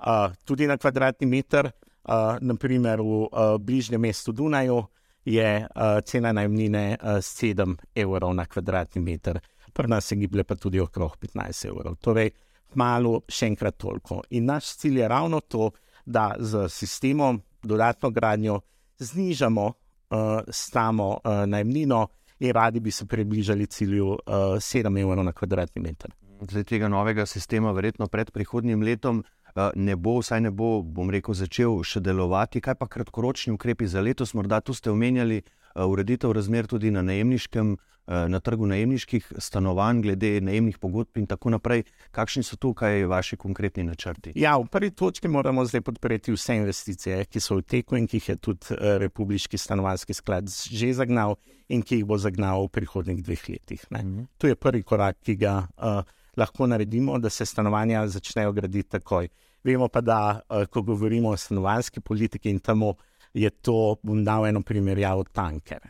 Uh, 0.00 0.32
tudi 0.44 0.66
na 0.66 0.76
kvadratni 0.76 1.26
meter, 1.26 1.70
uh, 2.04 2.38
naprimer 2.40 3.00
v 3.00 3.04
uh, 3.04 3.56
bližnjem 3.58 4.00
mestu 4.00 4.32
Dunaju, 4.32 4.84
je 5.24 5.66
uh, 5.66 6.00
cena 6.04 6.32
najmnine 6.32 6.96
uh, 7.02 7.08
7 7.20 7.76
evrov 7.94 8.34
na 8.34 8.46
kvadratni 8.46 9.02
meter, 9.02 9.40
pri 9.72 9.88
nas 9.88 10.06
se 10.06 10.16
giblje 10.16 10.44
pa 10.44 10.54
tudi 10.54 10.80
okrog 10.80 11.16
15 11.20 11.66
evrov. 11.68 11.96
Torej, 12.00 12.30
malo 12.74 13.20
še 13.28 13.46
enkrat 13.46 13.76
toliko. 13.76 14.22
In 14.30 14.48
naš 14.48 14.76
cilj 14.76 15.00
je 15.00 15.08
ravno 15.08 15.40
to, 15.40 15.70
da 16.06 16.34
z 16.38 16.68
sistemom 16.68 17.42
dodatno 17.62 18.10
gradnjo 18.10 18.60
znižamo 18.98 19.66
uh, 19.66 20.40
samo 20.50 21.10
uh, 21.12 21.44
najmnino 21.46 22.06
in 22.40 22.52
radi 22.52 22.80
bi 22.80 22.90
se 22.90 23.06
približali 23.06 23.66
cilju 23.66 24.08
uh, 24.08 24.56
7 24.56 25.00
evrov 25.00 25.24
na 25.24 25.32
kvadratni 25.32 25.82
meter 25.82 26.10
zdaj 26.48 26.64
tega 26.64 26.88
novega 26.88 27.26
sistema, 27.26 27.72
verjetno 27.72 28.06
pred 28.08 28.30
prihodnjim 28.30 28.82
letom, 28.82 29.24
ne 29.74 29.96
bo, 29.96 30.18
vsaj 30.20 30.40
ne 30.40 30.50
bo, 30.50 30.80
bom 30.82 31.10
rekel, 31.12 31.36
začel 31.36 31.80
še 31.86 32.02
delovati. 32.04 32.62
Kaj 32.64 32.78
pa 32.80 32.88
kratkoročni 32.90 33.54
ukrepi 33.54 33.88
za 33.90 34.02
letos? 34.04 34.34
Morda 34.34 34.60
tu 34.60 34.74
ste 34.74 34.90
omenjali 34.90 35.42
ureditev 35.74 36.32
razmer 36.36 36.68
tudi 36.70 36.90
na 36.90 37.02
najemniškem. 37.06 37.78
Na 38.10 38.40
trgu 38.42 38.66
najemniških 38.66 39.26
stanovanj, 39.38 40.00
glede 40.02 40.30
najemnih 40.42 40.80
pogodb, 40.82 41.20
in 41.20 41.28
tako 41.30 41.52
naprej. 41.54 41.84
Kakšni 42.10 42.42
so 42.42 42.56
tukaj 42.58 43.04
vaši 43.06 43.36
konkretni 43.38 43.84
načrti? 43.86 44.32
Ja, 44.34 44.56
v 44.58 44.66
prvi 44.66 44.90
točki 44.90 45.30
moramo 45.30 45.62
zdaj 45.68 45.84
podpreti 45.86 46.34
vse 46.34 46.56
investicije, 46.58 47.20
ki 47.30 47.42
so 47.44 47.60
v 47.60 47.62
teku 47.70 48.00
in 48.00 48.08
ki 48.10 48.18
jih 48.18 48.32
je 48.32 48.36
tudi 48.42 48.78
Republiki 49.04 49.60
stanovanski 49.60 50.16
sklad 50.16 50.50
že 50.50 50.90
zagnal 50.98 51.36
in 51.68 51.86
ki 51.86 52.00
jih 52.00 52.08
bo 52.08 52.18
zagnal 52.18 52.66
v 52.66 52.72
prihodnjih 52.80 53.22
dveh 53.22 53.46
letih. 53.52 53.84
Uh 53.92 53.98
mhm. 54.00 54.26
To 54.42 54.50
je 54.50 54.58
prvi 54.58 54.82
korak, 54.82 55.22
ki 55.22 55.36
ga. 55.38 55.60
Uh, 55.78 56.02
lahko 56.36 56.66
naredimo, 56.66 57.18
da 57.18 57.30
se 57.30 57.46
stanovanja 57.46 58.06
začnejo 58.08 58.52
graditi 58.52 58.88
takoj. 58.88 59.28
Vemo 59.64 59.88
pa, 59.88 60.00
da 60.00 60.40
eh, 60.40 60.66
ko 60.66 60.82
govorimo 60.82 61.28
o 61.28 61.36
stanovanski 61.36 62.00
politiki 62.00 62.50
in 62.50 62.58
temu, 62.60 62.94
je 63.34 63.50
to, 63.50 63.96
bom 64.02 64.24
dal 64.24 64.46
eno 64.46 64.62
primerjavo, 64.62 65.24
tanker, 65.32 65.84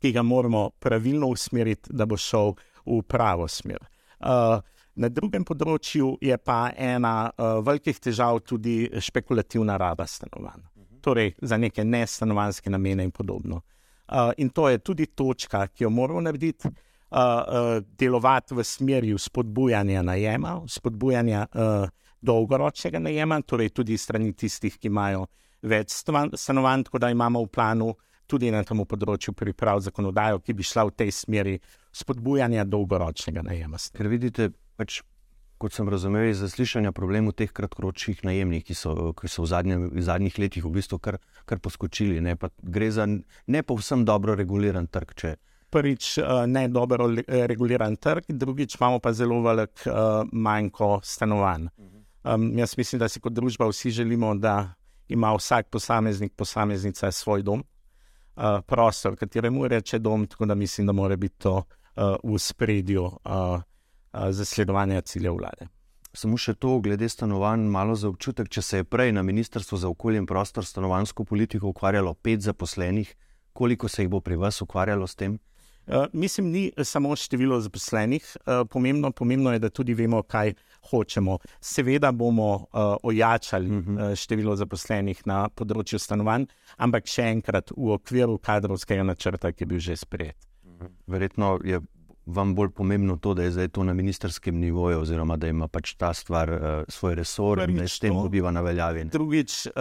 ki 0.00 0.12
ga 0.12 0.22
moramo 0.22 0.70
pravilno 0.78 1.28
usmeriti, 1.28 1.92
da 1.92 2.06
bo 2.06 2.16
šel 2.16 2.54
v 2.86 3.02
pravo 3.06 3.46
smer. 3.48 3.78
Uh, 4.20 4.58
na 5.00 5.08
drugem 5.08 5.44
področju 5.46 6.16
je 6.20 6.36
pa 6.42 6.72
ena 6.76 7.30
uh, 7.30 7.60
velikih 7.64 8.00
težav 8.02 8.40
tudi 8.44 8.88
špekulativna 9.00 9.76
raba 9.80 10.06
stanovanj, 10.08 10.64
torej 11.04 11.34
za 11.42 11.56
neke 11.56 11.84
nestanovanske 11.84 12.72
namene 12.72 13.06
in 13.06 13.12
podobno. 13.14 13.62
Uh, 14.10 14.32
in 14.42 14.50
to 14.50 14.68
je 14.68 14.80
tudi 14.82 15.06
točka, 15.14 15.68
ki 15.68 15.84
jo 15.84 15.92
moramo 15.94 16.24
narediti 16.26 16.66
uh, 16.66 16.74
uh, 17.14 17.70
delovati 17.98 18.56
v 18.58 18.64
smeri 18.66 19.14
spodbujanja 19.18 20.02
najema, 20.02 20.58
spodbujanja 20.66 21.46
uh, 21.54 21.86
dolgoročnega 22.20 23.00
najema, 23.02 23.40
torej 23.42 23.72
tudi 23.74 23.98
strani 23.98 24.32
tistih, 24.32 24.76
ki 24.78 24.90
imajo 24.90 25.26
več 25.62 25.92
stanovanj, 25.94 26.86
tako 26.88 26.98
da 26.98 27.10
imamo 27.10 27.42
v 27.44 27.52
planu 27.52 27.92
tudi 28.30 28.50
na 28.54 28.62
tem 28.64 28.80
področju 28.86 29.34
priprav 29.36 29.82
zakonodajo, 29.84 30.40
ki 30.44 30.54
bi 30.54 30.66
šla 30.66 30.86
v 30.88 30.96
tej 31.02 31.14
smeri 31.14 31.56
spodbujanja 31.92 32.66
dolgoročnega 32.68 33.44
najema. 33.46 33.80
Ker 33.96 34.10
vidite, 34.12 34.52
pač. 34.78 35.02
Kot 35.60 35.74
sem 35.76 35.90
razumel 35.92 36.30
iz 36.30 36.38
zaslišanja, 36.40 36.88
problem 36.96 37.26
v 37.28 37.34
teh 37.36 37.50
kratkoročnih 37.52 38.22
najemnih, 38.24 38.62
ki 38.64 38.72
so, 38.72 38.94
ki 39.12 39.28
so 39.28 39.42
v, 39.44 39.48
zadnje, 39.50 39.76
v 39.92 40.04
zadnjih 40.06 40.38
letih 40.40 40.64
v 40.64 40.70
bistvu 40.72 40.96
kar, 41.04 41.18
kar 41.44 41.60
poskočili. 41.60 42.16
Ne? 42.24 42.32
Gre 42.64 42.88
za 42.88 43.04
ne 43.04 43.60
povsem 43.68 44.06
dobro 44.08 44.32
reguliran 44.40 44.88
trg, 44.88 45.12
če, 45.12 45.34
prvič 45.68 46.16
uh, 46.16 46.46
ne 46.48 46.64
dobro 46.72 47.10
reguliran 47.28 48.00
trg, 48.00 48.32
drugič 48.32 48.80
imamo 48.80 49.04
pa 49.04 49.12
zelo 49.12 49.42
velik 49.44 49.84
uh, 49.84 50.24
manjko 50.32 51.02
stanovanj. 51.04 51.68
Um, 52.24 52.58
jaz 52.58 52.76
mislim, 52.76 53.00
da 53.00 53.08
si 53.08 53.20
kot 53.20 53.32
družba 53.32 53.68
vsi 53.68 53.90
želimo, 53.90 54.34
da 54.34 54.74
ima 55.08 55.32
vsak 55.34 55.70
posameznik, 55.70 56.32
posameznica 56.36 57.10
svoj 57.12 57.42
dom, 57.42 57.64
uh, 58.36 58.60
prostor, 58.66 59.16
kateremu 59.16 59.68
reče 59.68 59.98
dom, 59.98 60.26
tako 60.26 60.46
da 60.46 60.54
mislim, 60.54 60.86
da 60.86 60.92
mora 60.92 61.16
biti 61.16 61.38
to 61.38 61.56
uh, 61.56 62.16
v 62.24 62.38
spredju 62.38 63.04
uh, 63.04 63.12
uh, 63.24 63.60
zasledovanja 64.30 65.00
ciljev 65.00 65.36
vlade. 65.36 65.68
Samo 66.12 66.36
še 66.36 66.54
to, 66.58 66.80
glede 66.82 67.08
stanovanj, 67.08 67.68
malo 67.70 67.94
za 67.94 68.08
občutek, 68.10 68.48
če 68.50 68.62
se 68.62 68.80
je 68.80 68.84
prej 68.84 69.12
na 69.12 69.22
Ministrstvu 69.22 69.78
za 69.78 69.88
okolje 69.88 70.18
in 70.18 70.26
prostor 70.26 70.66
stanovansko 70.66 71.24
politiko 71.24 71.70
ukvarjalo 71.70 72.14
pet 72.14 72.42
zaposlenih, 72.42 73.14
koliko 73.52 73.88
se 73.88 74.02
jih 74.02 74.10
bo 74.10 74.20
pri 74.20 74.36
vas 74.36 74.60
ukvarjalo 74.62 75.06
s 75.06 75.14
tem? 75.14 75.38
Uh, 75.90 76.06
mislim, 76.12 76.50
ni 76.50 76.72
samo 76.84 77.16
število 77.16 77.60
zaposlenih, 77.60 78.36
uh, 78.46 78.68
pomembno, 78.70 79.10
pomembno 79.10 79.52
je, 79.52 79.58
da 79.58 79.68
tudi 79.68 79.94
vemo, 79.94 80.22
kaj 80.22 80.52
hočemo. 80.90 81.38
Seveda 81.60 82.12
bomo 82.12 82.52
uh, 82.54 82.94
ojačali 83.02 83.70
uh, 83.70 84.02
število 84.14 84.54
zaposlenih 84.56 85.26
na 85.26 85.48
področju 85.48 85.98
stanovanj, 85.98 86.46
ampak 86.78 87.10
še 87.10 87.26
enkrat 87.34 87.74
v 87.76 87.96
okviru 87.96 88.38
kadrovskega 88.38 89.02
načrta, 89.02 89.50
ki 89.52 89.66
je 89.66 89.70
bil 89.72 89.82
že 89.82 89.98
sprejet. 89.98 90.38
Verjetno 91.10 91.58
je 91.64 91.82
vam 92.26 92.54
bolj 92.54 92.70
pomembno 92.70 93.16
to, 93.16 93.34
da 93.34 93.42
je 93.42 93.50
zdaj 93.50 93.68
to 93.68 93.84
na 93.84 93.94
ministerskem 93.94 94.58
nivoju, 94.58 95.00
oziroma 95.00 95.36
da 95.36 95.48
ima 95.48 95.68
pač 95.68 95.94
ta 95.94 96.12
stvar 96.14 96.50
uh, 96.50 96.60
svoj 96.88 97.14
resor 97.14 97.64
in 97.68 97.76
da 97.76 97.88
s 97.88 97.98
tem 97.98 98.14
dobiva 98.14 98.50
na 98.50 98.60
veljavi? 98.60 99.04
Drugič, 99.04 99.66
uh, 99.66 99.72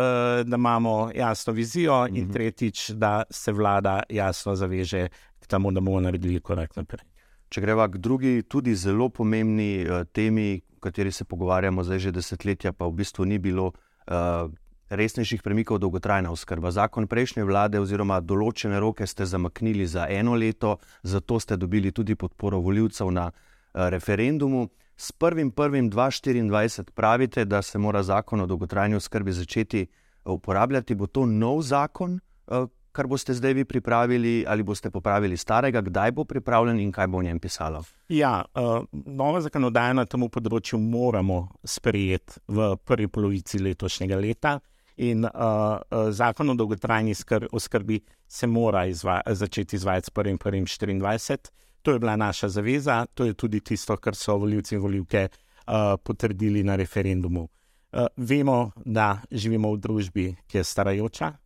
da 0.45 0.55
imamo 0.55 1.11
jasno 1.15 1.53
vizijo, 1.53 1.93
uh 1.93 2.05
-huh. 2.05 2.17
in 2.17 2.23
mhm. 2.23 2.33
tretjič, 2.33 2.89
da 2.89 3.23
se 3.29 3.51
vlada 3.51 4.03
jasno 4.09 4.55
zaveže 4.55 5.07
temu, 5.49 5.71
da 5.71 5.81
bomo 5.81 5.99
naredili 6.03 6.39
korak 6.39 6.77
naprej. 6.77 7.05
Če 7.49 7.61
greva 7.65 7.87
k 7.89 7.97
drugi, 7.97 8.43
tudi 8.45 8.75
zelo 8.77 9.09
pomembni 9.09 9.81
uh, 9.81 10.03
temi, 10.13 10.61
o 10.77 10.81
kateri 10.85 11.11
se 11.11 11.25
pogovarjamo 11.25 11.83
zdaj 11.83 11.99
že 11.99 12.11
desetletja, 12.19 12.73
pa 12.77 12.85
v 12.85 13.01
bistvu 13.01 13.25
ni 13.25 13.39
bilo 13.41 13.71
uh, 13.73 14.51
resnejših 14.89 15.41
premikov 15.41 15.79
dolgotrajna 15.81 16.31
oskrba. 16.31 16.71
Zakon 16.71 17.07
prejšnje 17.09 17.45
vlade 17.45 17.81
oziroma 17.81 18.19
določene 18.21 18.79
roke 18.79 19.07
ste 19.07 19.25
zamaknili 19.25 19.87
za 19.89 20.05
eno 20.09 20.35
leto, 20.37 20.77
zato 21.03 21.39
ste 21.39 21.57
dobili 21.57 21.91
tudi 21.91 22.15
podporo 22.15 22.61
voljivcev 22.61 23.11
na 23.11 23.29
uh, 23.31 23.89
referendumu. 23.89 24.67
S 24.99 25.13
1.1.2024 25.15 26.91
pravite, 26.91 27.45
da 27.45 27.61
se 27.61 27.79
mora 27.79 28.03
zakon 28.03 28.41
o 28.41 28.45
dolgotrajni 28.45 28.97
oskrbi 28.99 29.31
začeti 29.31 29.85
uporabljati. 30.25 30.95
Bo 30.95 31.07
to 31.07 31.25
nov 31.25 31.61
zakon, 31.63 32.19
uh, 32.47 32.67
kar 32.99 33.07
boste 33.07 33.33
zdaj 33.33 33.53
vi 33.53 33.63
pripravili, 33.65 34.43
ali 34.47 34.63
boste 34.63 34.91
popravili 34.91 35.37
starega, 35.37 35.81
kdaj 35.81 36.11
bo 36.11 36.25
pripravljen 36.27 36.81
in 36.83 36.91
kaj 36.91 37.07
bo 37.07 37.21
v 37.21 37.29
njem 37.29 37.39
pisalo? 37.39 37.83
Ja, 38.11 38.41
uh, 38.55 38.83
nova 38.91 39.39
zakonodaja 39.41 39.93
na 39.95 40.03
tem 40.05 40.25
področju 40.27 40.81
moramo 40.83 41.45
sprejeti 41.63 42.43
v 42.51 42.73
prvi 42.83 43.07
polovici 43.07 43.61
letošnjega 43.63 44.19
leta. 44.19 44.57
In 44.99 45.23
uh, 45.23 45.31
uh, 45.31 46.09
zakon 46.11 46.51
o 46.51 46.57
dolgotrajni 46.59 47.15
oskrbi 47.55 48.01
se 48.27 48.47
mora 48.51 48.83
izva 48.91 49.21
začeti 49.23 49.79
izvajati 49.79 50.11
s 50.11 50.15
1.1.24. 50.19 51.53
To 51.87 51.95
je 51.95 51.99
bila 52.03 52.17
naša 52.19 52.49
zaveza, 52.51 53.05
to 53.15 53.29
je 53.29 53.33
tudi 53.33 53.61
tisto, 53.63 53.95
kar 53.95 54.15
so 54.15 54.35
voljivci 54.35 54.75
in 54.75 54.81
voljivke 54.83 55.29
uh, 55.29 55.95
potrdili 56.03 56.67
na 56.67 56.75
referendumu. 56.75 57.47
Uh, 57.47 58.11
vemo, 58.17 58.73
da 58.85 59.21
živimo 59.31 59.71
v 59.71 59.79
družbi, 59.87 60.33
ki 60.51 60.59
je 60.59 60.67
starajoča, 60.67 61.37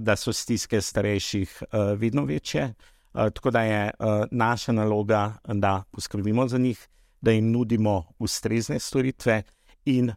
da 0.00 0.16
so 0.16 0.32
stiske 0.32 0.80
starejših 0.80 1.62
vedno 1.96 2.24
večje. 2.24 2.74
Tako 3.12 3.50
da 3.50 3.62
je 3.62 3.90
naša 4.30 4.72
naloga, 4.72 5.34
da 5.44 5.82
poskrbimo 5.90 6.48
za 6.48 6.58
njih, 6.58 6.88
da 7.20 7.30
jim 7.30 7.50
nudimo 7.50 8.04
ustrezne 8.18 8.78
storitve 8.78 9.42
in 9.84 10.12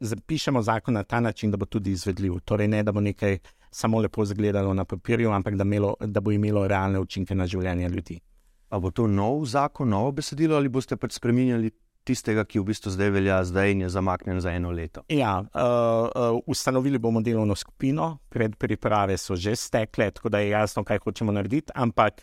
zapišemo 0.00 0.62
zakon 0.62 0.94
na 0.94 1.02
ta 1.02 1.20
način, 1.20 1.50
da 1.50 1.56
bo 1.56 1.66
tudi 1.66 1.90
izvedljiv. 1.90 2.38
Torej, 2.44 2.68
ne 2.68 2.82
da 2.82 2.92
bo 2.92 3.00
nekaj 3.00 3.38
samo 3.70 3.98
lepo 3.98 4.22
izgledalo 4.22 4.74
na 4.74 4.84
papirju, 4.84 5.30
ampak 5.30 5.54
da, 5.54 5.64
imelo, 5.64 5.94
da 6.00 6.20
bo 6.20 6.32
imelo 6.32 6.68
realne 6.68 6.98
učinke 6.98 7.34
na 7.34 7.46
življenje 7.46 7.88
ljudi. 7.88 8.20
Ali 8.68 8.82
bo 8.82 8.90
to 8.90 9.06
nov 9.06 9.44
zakon, 9.44 9.88
novo 9.88 10.12
besedilo, 10.12 10.56
ali 10.56 10.68
boste 10.68 10.96
pač 10.96 11.12
spremenjali 11.12 11.70
tistega, 12.04 12.44
ki 12.44 12.60
v 12.60 12.68
bistvu 12.68 12.92
zdaj 12.94 13.10
velja, 13.10 13.38
zdaj 13.44 13.72
in 13.72 13.84
je 13.84 13.88
zamaknjen 13.88 14.40
za 14.40 14.52
eno 14.52 14.70
leto. 14.70 15.02
Ja, 15.08 15.38
uh, 15.40 15.48
uh, 15.48 16.40
ustanovili 16.46 16.98
bomo 16.98 17.20
delovno 17.24 17.56
skupino, 17.56 18.18
predpriprave 18.28 19.16
so 19.18 19.36
že 19.36 19.56
stekle, 19.56 20.10
tako 20.10 20.28
da 20.28 20.38
je 20.38 20.50
jasno, 20.50 20.84
kaj 20.84 20.98
hočemo 21.04 21.32
narediti. 21.32 21.72
Ampak 21.74 22.22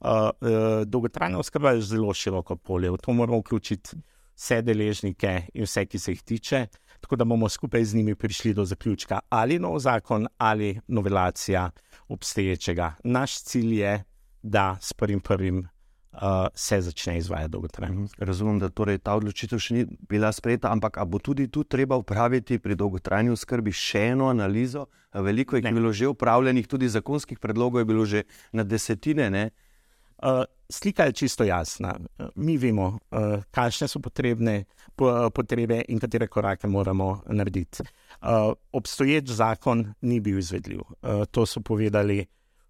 uh, 0.00 0.08
uh, 0.08 0.84
dolgotrajna 0.86 1.38
oskrba 1.38 1.72
je 1.76 1.82
zelo 1.82 2.14
široko 2.14 2.56
polje, 2.56 2.90
v 2.90 3.00
to 3.00 3.12
moramo 3.12 3.40
vključiti 3.40 3.96
vse 4.36 4.62
deležnike 4.62 5.34
in 5.54 5.66
vse, 5.66 5.86
ki 5.86 5.98
se 5.98 6.12
jih 6.12 6.22
tiče. 6.22 6.66
Tako 7.00 7.16
da 7.16 7.24
bomo 7.24 7.48
skupaj 7.48 7.84
z 7.84 7.94
njimi 7.94 8.14
prišli 8.14 8.54
do 8.54 8.64
zaključka, 8.64 9.20
ali 9.28 9.58
nov 9.58 9.78
zakon 9.78 10.26
ali 10.38 10.80
novelacija 10.88 11.70
obstoječega. 12.08 12.94
Naš 13.04 13.42
cilj 13.42 13.80
je, 13.80 14.04
da 14.42 14.76
s 14.80 14.92
prvim 14.92 15.20
prvim 15.20 15.68
uh, 16.12 16.46
se 16.54 16.80
začne 16.80 17.18
izvajati 17.18 17.52
dolgotrajno. 17.52 18.08
Razumem, 18.18 18.58
da 18.58 18.68
torej 18.68 18.98
ta 18.98 19.16
odločitev 19.16 19.58
še 19.58 19.74
ni 19.74 19.86
bila 20.08 20.32
sprejeta, 20.32 20.72
ampak 20.72 20.98
bo 21.06 21.18
tudi 21.18 21.48
tu 21.48 21.64
treba 21.64 21.96
upraviti 21.96 22.58
pri 22.58 22.76
dolgotrajni 22.76 23.32
oskrbi 23.32 23.72
še 23.72 24.12
eno 24.12 24.28
analizo. 24.28 24.86
Veliko 25.14 25.56
je 25.56 25.72
bilo 25.72 25.92
že 25.92 26.08
upravljenih, 26.08 26.66
tudi 26.68 26.88
zakonskih 26.88 27.38
predlogov 27.38 27.80
je 27.80 27.84
bilo 27.84 28.06
že 28.06 28.24
na 28.52 28.64
desetine. 28.64 29.50
Uh, 30.22 30.44
slika 30.70 31.04
je 31.04 31.12
čisto 31.12 31.44
jasna. 31.44 31.96
Mi 32.36 32.56
vemo, 32.56 32.86
uh, 32.86 33.42
kakšne 33.50 33.88
so 33.88 33.98
potrebne 33.98 34.64
po, 34.94 35.30
potrebe 35.34 35.82
in 35.88 35.98
katere 35.98 36.28
korake 36.28 36.68
moramo 36.68 37.22
narediti. 37.26 37.82
Uh, 38.22 38.54
obstoječ 38.72 39.28
zakon 39.28 39.94
ni 40.02 40.20
bil 40.20 40.38
izvedljiv. 40.38 40.80
Uh, 40.80 41.24
to 41.30 41.46
so 41.46 41.60
povedali 41.60 42.22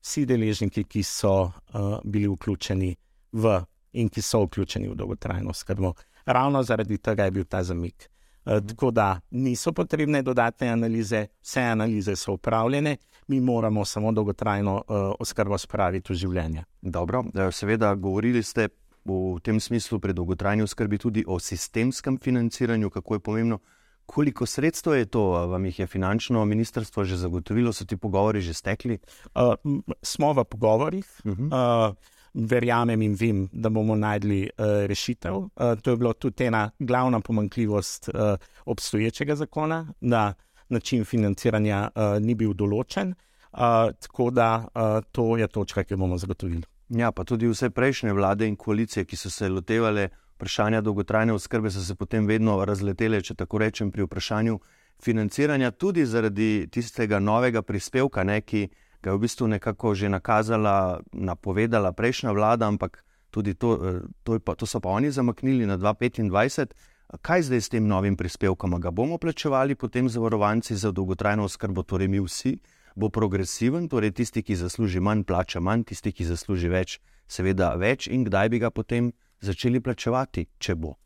vsi 0.03 0.25
deležniki, 0.27 0.85
ki 0.85 1.03
so 1.03 1.53
uh, 1.53 2.01
bili 2.05 2.29
vključeni 2.33 2.97
v 3.33 3.61
in 3.93 4.09
ki 4.09 4.23
so 4.23 4.45
vključeni 4.45 4.89
v 4.89 4.95
dolgotrajno 4.95 5.53
skrbo. 5.53 5.93
Ravno 6.25 6.63
zaradi 6.63 6.99
tega 6.99 7.25
je 7.25 7.31
bil 7.31 7.45
ta 7.45 7.63
zamik. 7.63 8.09
E, 8.47 8.61
tako 8.69 8.91
da 8.91 9.21
niso 9.31 9.73
potrebne 9.73 10.23
dodatne 10.23 10.69
analize, 10.69 11.27
vse 11.43 11.61
analize 11.61 12.17
so 12.17 12.33
upravljene, 12.33 12.97
mi 13.27 13.41
moramo 13.41 13.85
samo 13.85 14.13
dolgotrajno 14.13 14.75
uh, 14.75 14.97
oskrbo 15.21 15.59
spraviti 15.59 16.13
v 16.13 16.17
življenje. 16.17 16.65
Dobro, 16.83 17.25
eh, 17.35 17.53
seveda, 17.53 17.95
govorili 17.95 18.43
ste 18.43 18.69
v 19.05 19.39
tem 19.43 19.61
smislu 19.61 19.99
pri 20.01 20.13
dolgotrajni 20.13 20.63
oskrbi 20.63 20.99
tudi 20.99 21.25
o 21.27 21.39
sistemskem 21.39 22.19
financiranju, 22.19 22.91
kako 22.91 23.15
je 23.15 23.21
pomembno. 23.21 23.59
Koliko 24.07 24.47
sredstev 24.47 24.97
je 24.99 25.07
to, 25.07 25.23
vam 25.49 25.65
jih 25.65 25.79
je 25.79 25.87
finančno 25.87 26.45
ministrstvo 26.45 27.05
že 27.05 27.17
zagotovilo, 27.17 27.73
so 27.73 27.85
ti 27.85 27.97
pogovori 27.97 28.41
že 28.41 28.55
stekli? 28.55 28.99
Uh, 29.35 29.55
smo 30.03 30.33
v 30.33 30.45
pogovorih. 30.45 31.07
Uh 31.25 31.33
-huh. 31.33 31.47
uh, 31.89 31.95
verjamem 32.35 33.03
in 33.03 33.15
vem, 33.15 33.49
da 33.53 33.71
bomo 33.71 33.97
najdli 33.97 34.43
uh, 34.47 34.65
rešitev. 34.89 35.35
Uh, 35.35 35.75
to 35.83 35.91
je 35.91 35.97
bila 35.97 36.13
tudi 36.13 36.45
ena 36.45 36.71
glavna 36.79 37.21
pomankljivost 37.21 38.09
uh, 38.09 38.35
obstoječega 38.65 39.37
zakona, 39.37 39.87
da 40.01 40.35
način 40.69 41.05
financiranja 41.05 41.89
uh, 41.95 42.17
ni 42.21 42.35
bil 42.35 42.55
določen. 42.55 43.15
Uh, 43.53 43.93
tako 44.01 44.31
da 44.31 44.67
uh, 44.75 45.05
to 45.13 45.37
je 45.37 45.49
točka, 45.49 45.85
ki 45.85 45.97
bomo 45.97 46.19
zagotovili. 46.19 46.65
Ja, 46.89 47.13
pa 47.13 47.25
tudi 47.25 47.49
vse 47.49 47.71
prejšnje 47.71 48.13
vlade 48.13 48.49
in 48.49 48.57
koalicije, 48.57 49.05
ki 49.05 49.17
so 49.17 49.31
se 49.31 49.49
lotevale 49.49 50.09
vprašanja 50.37 50.81
dolgotrajne 50.81 51.33
oskrbe, 51.33 51.71
so 51.71 51.81
se 51.81 51.95
potem 51.95 52.27
vedno 52.27 52.57
razletele, 52.65 53.21
če 53.23 53.35
tako 53.35 53.61
rečem, 53.63 53.93
pri 53.93 54.05
vprašanju 54.05 54.59
financiranja, 55.03 55.71
tudi 55.71 56.05
zaradi 56.07 56.67
tistega 56.73 57.19
novega 57.19 57.63
prispevka, 57.63 58.25
ne, 58.25 58.41
ki 58.41 58.67
ga 59.03 59.11
je 59.11 59.17
v 59.17 59.21
bistvu 59.21 59.49
nekako 59.49 59.95
že 59.95 60.09
nakazala, 60.09 61.03
napovedala 61.13 61.93
prejšnja 61.93 62.33
vlada, 62.33 62.67
ampak 62.71 63.05
tudi 63.31 63.55
to, 63.55 63.71
eh, 63.75 64.01
to, 64.23 64.39
pa, 64.39 64.55
to 64.55 64.67
so 64.67 64.81
pa 64.81 64.89
oni 64.89 65.11
zamaknili 65.11 65.67
na 65.67 65.77
2025. 65.77 66.73
Kaj 67.21 67.43
zdaj 67.43 67.61
s 67.61 67.69
tem 67.69 67.85
novim 67.85 68.17
prispevkom? 68.17 68.81
Ga 68.81 68.91
bomo 68.91 69.19
plačevali 69.19 69.75
potem 69.75 70.09
zavarovanci 70.09 70.77
za 70.77 70.93
dolgotrajno 70.93 71.45
oskrbo, 71.45 71.83
torej 71.83 72.09
mi 72.09 72.21
vsi? 72.21 72.57
Bo 72.97 73.09
progresiven, 73.09 73.89
torej 73.89 74.13
tisti, 74.17 74.43
ki 74.43 74.57
zasluži 74.57 75.01
manj, 75.01 75.25
plača 75.29 75.61
manj, 75.61 75.85
tisti, 75.93 76.13
ki 76.13 76.25
zasluži 76.25 76.69
več, 76.73 77.01
seveda 77.29 77.75
več, 77.77 78.09
in 78.09 78.25
kdaj 78.25 78.49
bi 78.49 78.61
ga 78.61 78.71
potem 78.71 79.13
začeli 79.41 79.81
plačevati, 79.81 80.47
če 80.57 80.77
bo? 80.77 80.97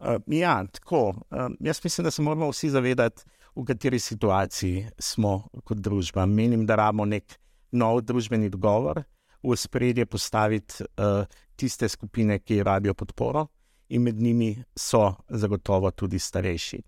Uh, 0.00 0.16
ja, 0.32 0.64
tako. 0.64 1.20
Uh, 1.28 1.52
jaz 1.60 1.80
mislim, 1.84 2.04
da 2.04 2.10
se 2.10 2.22
moramo 2.22 2.48
vsi 2.52 2.70
zavedati, 2.72 3.24
v 3.60 3.64
kateri 3.64 3.98
situaciji 3.98 4.86
smo 4.98 5.48
kot 5.64 5.78
družba. 5.78 6.26
Menim, 6.26 6.64
da 6.66 6.78
rabimo 6.80 7.04
nek 7.04 7.36
nov 7.76 8.00
družbeni 8.08 8.48
dogovor, 8.50 9.02
v 9.42 9.56
spredje 9.56 10.06
postaviti 10.06 10.84
uh, 10.84 11.24
tiste 11.56 11.88
skupine, 11.88 12.38
ki 12.40 12.62
rabijo 12.64 12.94
podporo, 12.94 13.46
in 13.88 14.02
med 14.02 14.20
njimi 14.20 14.54
so 14.76 15.14
zagotovo 15.28 15.90
tudi 15.90 16.18
starejši. 16.18 16.80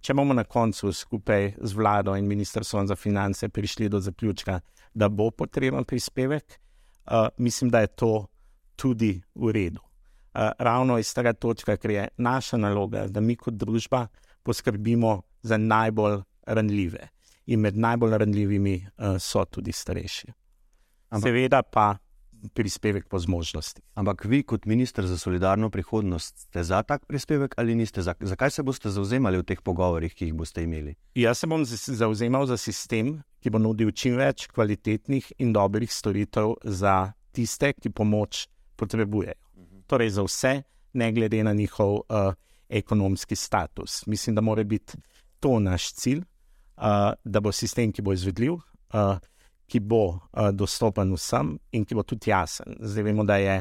Če 0.00 0.14
bomo 0.14 0.34
na 0.34 0.44
koncu 0.44 0.92
skupaj 0.92 1.54
z 1.60 1.76
vlado 1.76 2.14
in 2.16 2.28
ministrstvom 2.28 2.86
za 2.88 2.96
finance 2.96 3.48
prišli 3.48 3.88
do 3.88 4.00
zaključka, 4.00 4.60
da 4.94 5.08
bo 5.08 5.30
potreben 5.30 5.84
prispevek, 5.84 6.58
uh, 7.10 7.28
mislim, 7.38 7.70
da 7.70 7.80
je 7.80 7.86
to 7.86 8.26
tudi 8.76 9.20
v 9.34 9.52
redu. 9.52 9.82
Uh, 10.30 10.50
ravno 10.58 10.98
iz 10.98 11.10
tega 11.14 11.32
točka, 11.32 11.76
ker 11.76 11.90
je 11.90 12.08
naša 12.16 12.56
naloga, 12.56 13.06
da 13.08 13.20
mi 13.20 13.36
kot 13.36 13.54
družba 13.54 14.06
poskrbimo 14.42 15.20
za 15.42 15.56
najbolj 15.56 16.20
ranljive. 16.46 17.08
In 17.46 17.60
med 17.60 17.76
najbolj 17.76 18.18
ranljivimi 18.18 18.76
uh, 18.86 19.16
so 19.18 19.44
tudi 19.44 19.72
starejši. 19.72 20.32
Ampak, 21.10 21.28
Seveda 21.28 21.62
pa 21.62 21.96
prispevek 22.54 23.08
po 23.08 23.18
zmožnosti. 23.18 23.82
Ampak 23.94 24.24
vi, 24.24 24.42
kot 24.42 24.64
ministr 24.64 25.06
za 25.06 25.18
solidarno 25.18 25.70
prihodnost, 25.70 26.38
ste 26.38 26.64
za 26.64 26.82
tak 26.82 27.04
prispevek 27.06 27.54
ali 27.56 27.74
niste? 27.74 28.02
Zakaj 28.02 28.50
se 28.50 28.62
boste 28.62 28.90
zauzemali 28.90 29.38
v 29.38 29.44
teh 29.44 29.60
pogovorih, 29.62 30.14
ki 30.14 30.30
jih 30.30 30.34
boste 30.34 30.64
imeli? 30.64 30.94
Jaz 31.14 31.42
se 31.42 31.46
bom 31.46 31.64
zauzemal 31.66 32.46
za 32.46 32.56
sistem, 32.56 33.18
ki 33.40 33.50
bo 33.50 33.58
nudil 33.58 33.92
čim 33.92 34.16
več 34.16 34.46
kvalitetnih 34.48 35.32
in 35.38 35.52
dobrih 35.52 35.92
storitev 35.92 36.56
za 36.64 37.12
tiste, 37.32 37.72
ki 37.72 37.90
pomoč 37.90 38.46
potrebujejo. 38.76 39.36
Mhm. 39.56 39.84
Torej, 39.86 40.10
za 40.16 40.24
vse, 40.24 40.54
ne 40.92 41.12
glede 41.12 41.44
na 41.44 41.52
njihov 41.52 41.94
uh, 42.08 42.32
ekonomski 42.68 43.36
status. 43.36 44.06
Mislim, 44.06 44.34
da 44.34 44.40
mora 44.40 44.64
biti 44.64 44.96
to 45.40 45.58
naš 45.60 45.92
cilj, 45.98 46.22
uh, 46.76 47.12
da 47.24 47.40
bo 47.40 47.52
sistem, 47.52 47.92
ki 47.92 48.02
bo 48.02 48.12
izvedljiv, 48.12 48.58
uh, 48.94 49.18
ki 49.70 49.80
bo 49.80 50.04
uh, 50.08 50.50
dostopen 50.52 51.12
vsem 51.14 51.54
in 51.72 51.84
ki 51.84 51.98
bo 51.98 52.02
tudi 52.02 52.30
jasen. 52.30 52.76
Zdaj 52.80 53.06
vemo, 53.06 53.24
da 53.24 53.38
je 53.40 53.60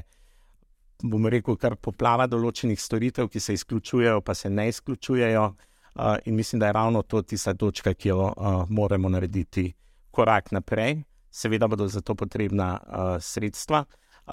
bom 1.03 1.27
rekel, 1.31 1.55
kar 1.59 1.77
poplava 1.79 2.27
določenih 2.27 2.79
storitev, 2.79 3.29
ki 3.31 3.39
se 3.39 3.55
izključujejo, 3.55 4.21
pa 4.21 4.35
se 4.35 4.49
ne 4.49 4.67
izključujejo. 4.69 5.45
Uh, 5.99 6.15
in 6.25 6.35
mislim, 6.35 6.59
da 6.59 6.69
je 6.69 6.73
ravno 6.73 7.01
to 7.01 7.21
tista 7.21 7.53
točka, 7.53 7.93
ki 7.93 8.09
jo 8.09 8.29
uh, 8.29 8.63
moramo 8.69 9.09
narediti 9.09 9.71
korak 10.11 10.51
naprej. 10.51 11.03
Seveda 11.31 11.67
bodo 11.67 11.87
za 11.87 12.01
to 12.01 12.15
potrebna 12.15 12.77
uh, 12.79 13.15
sredstva, 13.21 13.83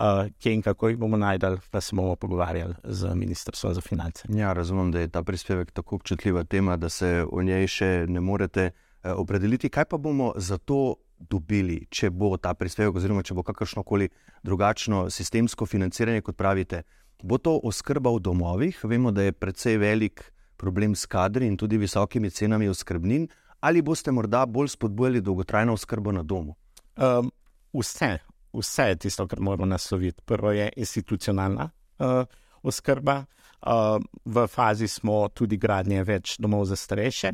uh, 0.00 0.26
kje 0.38 0.54
in 0.54 0.62
kako 0.62 0.88
jih 0.88 0.98
bomo 0.98 1.16
najdel, 1.16 1.58
pa 1.70 1.80
se 1.80 1.96
bomo 1.96 2.16
pogovarjali 2.16 2.74
z 2.84 3.14
Ministrstvom 3.14 3.74
za 3.74 3.80
finance. 3.80 4.28
Ja, 4.28 4.52
razumem, 4.52 4.92
da 4.92 5.00
je 5.00 5.08
ta 5.08 5.22
prispevek 5.22 5.70
tako 5.72 5.96
občutljiva 5.96 6.44
tema, 6.44 6.76
da 6.76 6.88
se 6.88 7.24
o 7.32 7.42
njej 7.42 7.66
še 7.66 7.90
ne 8.08 8.20
morete 8.20 8.70
uh, 8.70 9.12
opredeliti. 9.16 9.68
Kaj 9.68 9.84
pa 9.84 9.98
bomo 9.98 10.32
za 10.36 10.58
to 10.58 10.94
dobili, 11.18 11.86
če 11.90 12.10
bo 12.10 12.36
ta 12.36 12.54
prispevek, 12.54 12.96
oziroma 12.96 13.24
če 13.24 13.34
bo 13.34 13.42
kakršno 13.46 13.82
koli 13.82 14.08
drugačno 14.44 15.06
sistemsko 15.10 15.66
financiranje, 15.66 16.22
kot 16.22 16.36
pravite, 16.36 16.82
bo 17.22 17.38
to 17.38 17.56
oskrba 17.64 18.12
v 18.12 18.20
domovih? 18.20 18.84
Vemo, 18.84 19.12
da 19.12 19.24
je 19.24 19.32
precej 19.32 19.78
velik 19.80 20.24
problem 20.56 20.94
s 20.94 21.06
kadri 21.06 21.48
in 21.48 21.56
tudi 21.56 21.78
visokimi 21.78 22.30
cenami 22.30 22.68
oskrbnin, 22.68 23.28
ali 23.60 23.82
boste 23.82 24.12
morda 24.12 24.44
bolj 24.46 24.74
spodbujali 24.76 25.20
dolgotrajno 25.20 25.72
oskrbo 25.72 26.12
na 26.12 26.22
domu? 26.22 26.56
Um, 26.96 27.30
vse, 27.76 28.18
vse 28.56 28.88
je 28.90 28.96
tisto, 28.96 29.26
kar 29.26 29.40
moramo 29.40 29.66
nasloviti. 29.66 30.22
Prvo 30.24 30.52
je 30.52 30.70
institucionalna 30.76 31.70
uh, 31.98 32.24
oskrba, 32.62 33.24
uh, 33.66 34.02
v 34.24 34.46
fazi 34.46 34.88
smo 34.88 35.28
tudi 35.28 35.56
gradnje 35.56 36.04
več 36.04 36.36
domov 36.38 36.64
za 36.70 36.76
starejše. 36.76 37.32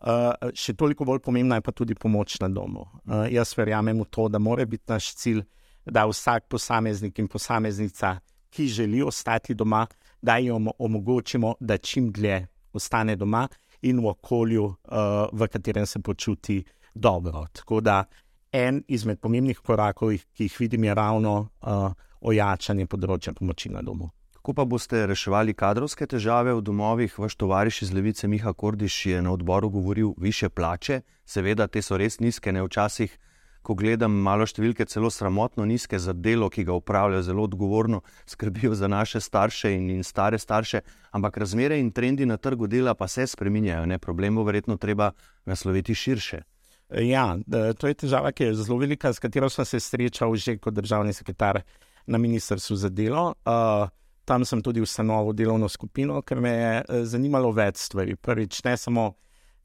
Uh, 0.00 0.32
še 0.56 0.72
toliko 0.80 1.04
bolj 1.04 1.20
pomembna 1.20 1.58
je 1.58 1.64
pa 1.64 1.72
tudi 1.76 1.94
pomoč 1.94 2.38
na 2.40 2.48
domu. 2.48 2.86
Uh, 3.04 3.26
jaz 3.28 3.52
verjamem 3.56 4.00
v 4.00 4.08
to, 4.08 4.28
da 4.28 4.40
mora 4.40 4.64
biti 4.64 4.88
naš 4.88 5.14
cilj, 5.20 5.42
da 5.84 6.06
vsak 6.08 6.48
posameznik 6.48 7.18
in 7.18 7.28
posameznica, 7.28 8.18
ki 8.50 8.68
želi 8.68 9.02
ostati 9.02 9.54
doma, 9.54 9.86
da 10.22 10.36
jim 10.40 10.68
omogočimo, 10.78 11.54
da 11.60 11.78
čim 11.78 12.10
dlje 12.12 12.46
ostane 12.72 13.16
doma 13.16 13.46
in 13.82 14.00
v 14.00 14.10
okolju, 14.10 14.64
uh, 14.64 15.28
v 15.32 15.48
katerem 15.48 15.86
se 15.86 16.00
počuti 16.00 16.62
dobro. 16.94 17.46
Tako 17.52 17.80
da 17.80 18.04
en 18.52 18.82
izmed 18.88 19.20
pomembnih 19.20 19.58
korakov, 19.58 20.14
ki 20.34 20.48
jih 20.48 20.56
vidim, 20.60 20.84
je 20.84 20.94
ravno 20.94 21.34
uh, 21.62 21.92
ojačanje 22.20 22.86
področja 22.86 23.32
pomoči 23.32 23.70
na 23.70 23.82
domu. 23.82 24.10
Kako 24.40 24.54
pa 24.56 24.64
boste 24.64 25.02
reševali 25.06 25.52
kadrovske 25.54 26.06
težave 26.08 26.54
v 26.56 26.62
domovih? 26.64 27.18
Vaš 27.18 27.36
tovariš 27.36 27.82
iz 27.82 27.90
Levice 27.92 28.28
Miha 28.28 28.52
Kordiš 28.52 29.06
je 29.06 29.22
na 29.22 29.34
odboru 29.36 29.68
govoril 29.70 30.14
više 30.16 30.48
plače, 30.48 31.02
seveda 31.26 31.66
te 31.68 31.82
so 31.82 31.98
res 32.00 32.18
nizke, 32.20 32.52
ne 32.52 32.62
včasih, 32.64 33.18
ko 33.62 33.76
gledam 33.76 34.14
malo 34.24 34.46
številke, 34.48 34.86
celo 34.88 35.10
sramotno 35.12 35.66
nizke 35.68 35.98
za 36.00 36.14
delo, 36.16 36.48
ki 36.48 36.64
ga 36.64 36.72
upravljajo 36.72 37.26
zelo 37.26 37.44
odgovorno, 37.44 38.00
skrbijo 38.26 38.72
za 38.74 38.88
naše 38.88 39.20
starše 39.20 39.74
in, 39.76 39.90
in 39.92 40.04
stare 40.04 40.38
starše, 40.40 40.80
ampak 41.12 41.36
razmere 41.36 41.76
in 41.78 41.92
trendi 41.92 42.26
na 42.26 42.40
trgu 42.40 42.66
dela 42.66 42.94
pa 42.94 43.08
se 43.08 43.26
spreminjajo, 43.26 43.84
ne 43.86 43.98
problem 43.98 44.40
bo 44.40 44.46
verjetno 44.48 44.80
treba 44.80 45.12
nasloviti 45.44 45.94
širše. 45.94 46.40
Ja, 46.90 47.36
to 47.78 47.86
je 47.86 47.94
težava, 47.94 48.32
ki 48.34 48.48
je 48.48 48.54
zelo 48.64 48.78
velika, 48.80 49.12
s 49.12 49.22
katero 49.22 49.48
sem 49.50 49.64
se 49.64 49.80
srečal 49.80 50.34
že 50.34 50.56
kot 50.58 50.74
državni 50.74 51.12
sekretar 51.12 51.62
na 52.06 52.18
ministrstvu 52.18 52.76
za 52.76 52.88
delo. 52.88 53.34
Uh, 53.46 53.88
tam 54.24 54.44
sem 54.44 54.62
tudi 54.62 54.80
ustanovil 54.80 55.32
delovno 55.32 55.68
skupino, 55.68 56.22
ker 56.22 56.40
me 56.40 56.50
je 56.50 56.72
eh, 56.78 57.04
zanimalo 57.04 57.52
več 57.52 57.76
stvari. 57.86 58.16
Prvič, 58.16 58.62
ne 58.64 58.76
samo 58.76 59.12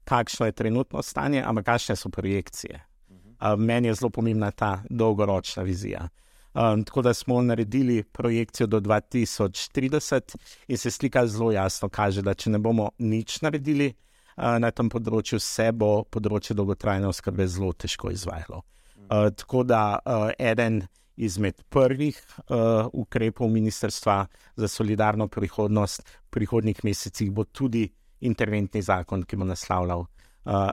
kakšno 0.06 0.46
je 0.46 0.52
trenutno 0.52 1.02
stanje, 1.02 1.42
ampak 1.42 1.66
kakšne 1.66 1.96
so 1.96 2.10
projekcije. 2.10 2.80
Uh, 3.10 3.54
meni 3.58 3.88
je 3.88 3.94
zelo 3.94 4.10
pomembna 4.10 4.50
ta 4.50 4.82
dolgoročna 4.90 5.62
vizija. 5.62 6.08
Um, 6.56 6.84
tako 6.84 7.02
da 7.02 7.14
smo 7.14 7.42
naredili 7.42 8.02
projekcijo 8.02 8.66
do 8.66 8.80
2030 8.80 10.36
in 10.68 10.78
se 10.78 10.90
slika 10.90 11.26
zelo 11.26 11.52
jasno 11.52 11.88
kaže, 11.88 12.22
da 12.22 12.34
če 12.34 12.50
ne 12.50 12.58
bomo 12.58 12.90
nič 12.98 13.42
naredili 13.42 13.92
na 14.36 14.70
tem 14.70 14.90
področju, 14.92 15.40
se 15.40 15.70
bo 15.72 16.04
področje 16.12 16.56
dolgotrajne 16.56 17.08
oskrbe 17.08 17.46
zelo 17.48 17.72
težko 17.72 18.12
izvajalo. 18.12 18.62
Uh, 19.06 19.30
tako 19.30 19.62
da 19.64 19.98
uh, 20.02 20.30
eden 20.38 20.82
izmed 21.16 21.62
prvih 21.68 22.18
uh, 22.18 22.86
ukrepov 22.92 23.48
Ministrstva 23.50 24.26
za 24.56 24.68
solidarno 24.68 25.28
prihodnost 25.28 26.02
v 26.02 26.30
prihodnjih 26.30 26.84
mesecih 26.84 27.30
bo 27.32 27.44
tudi 27.44 27.86
interventni 28.20 28.82
zakon, 28.82 29.22
ki 29.22 29.36
bo 29.36 29.46
naslavljal 29.48 30.04
uh, 30.04 30.08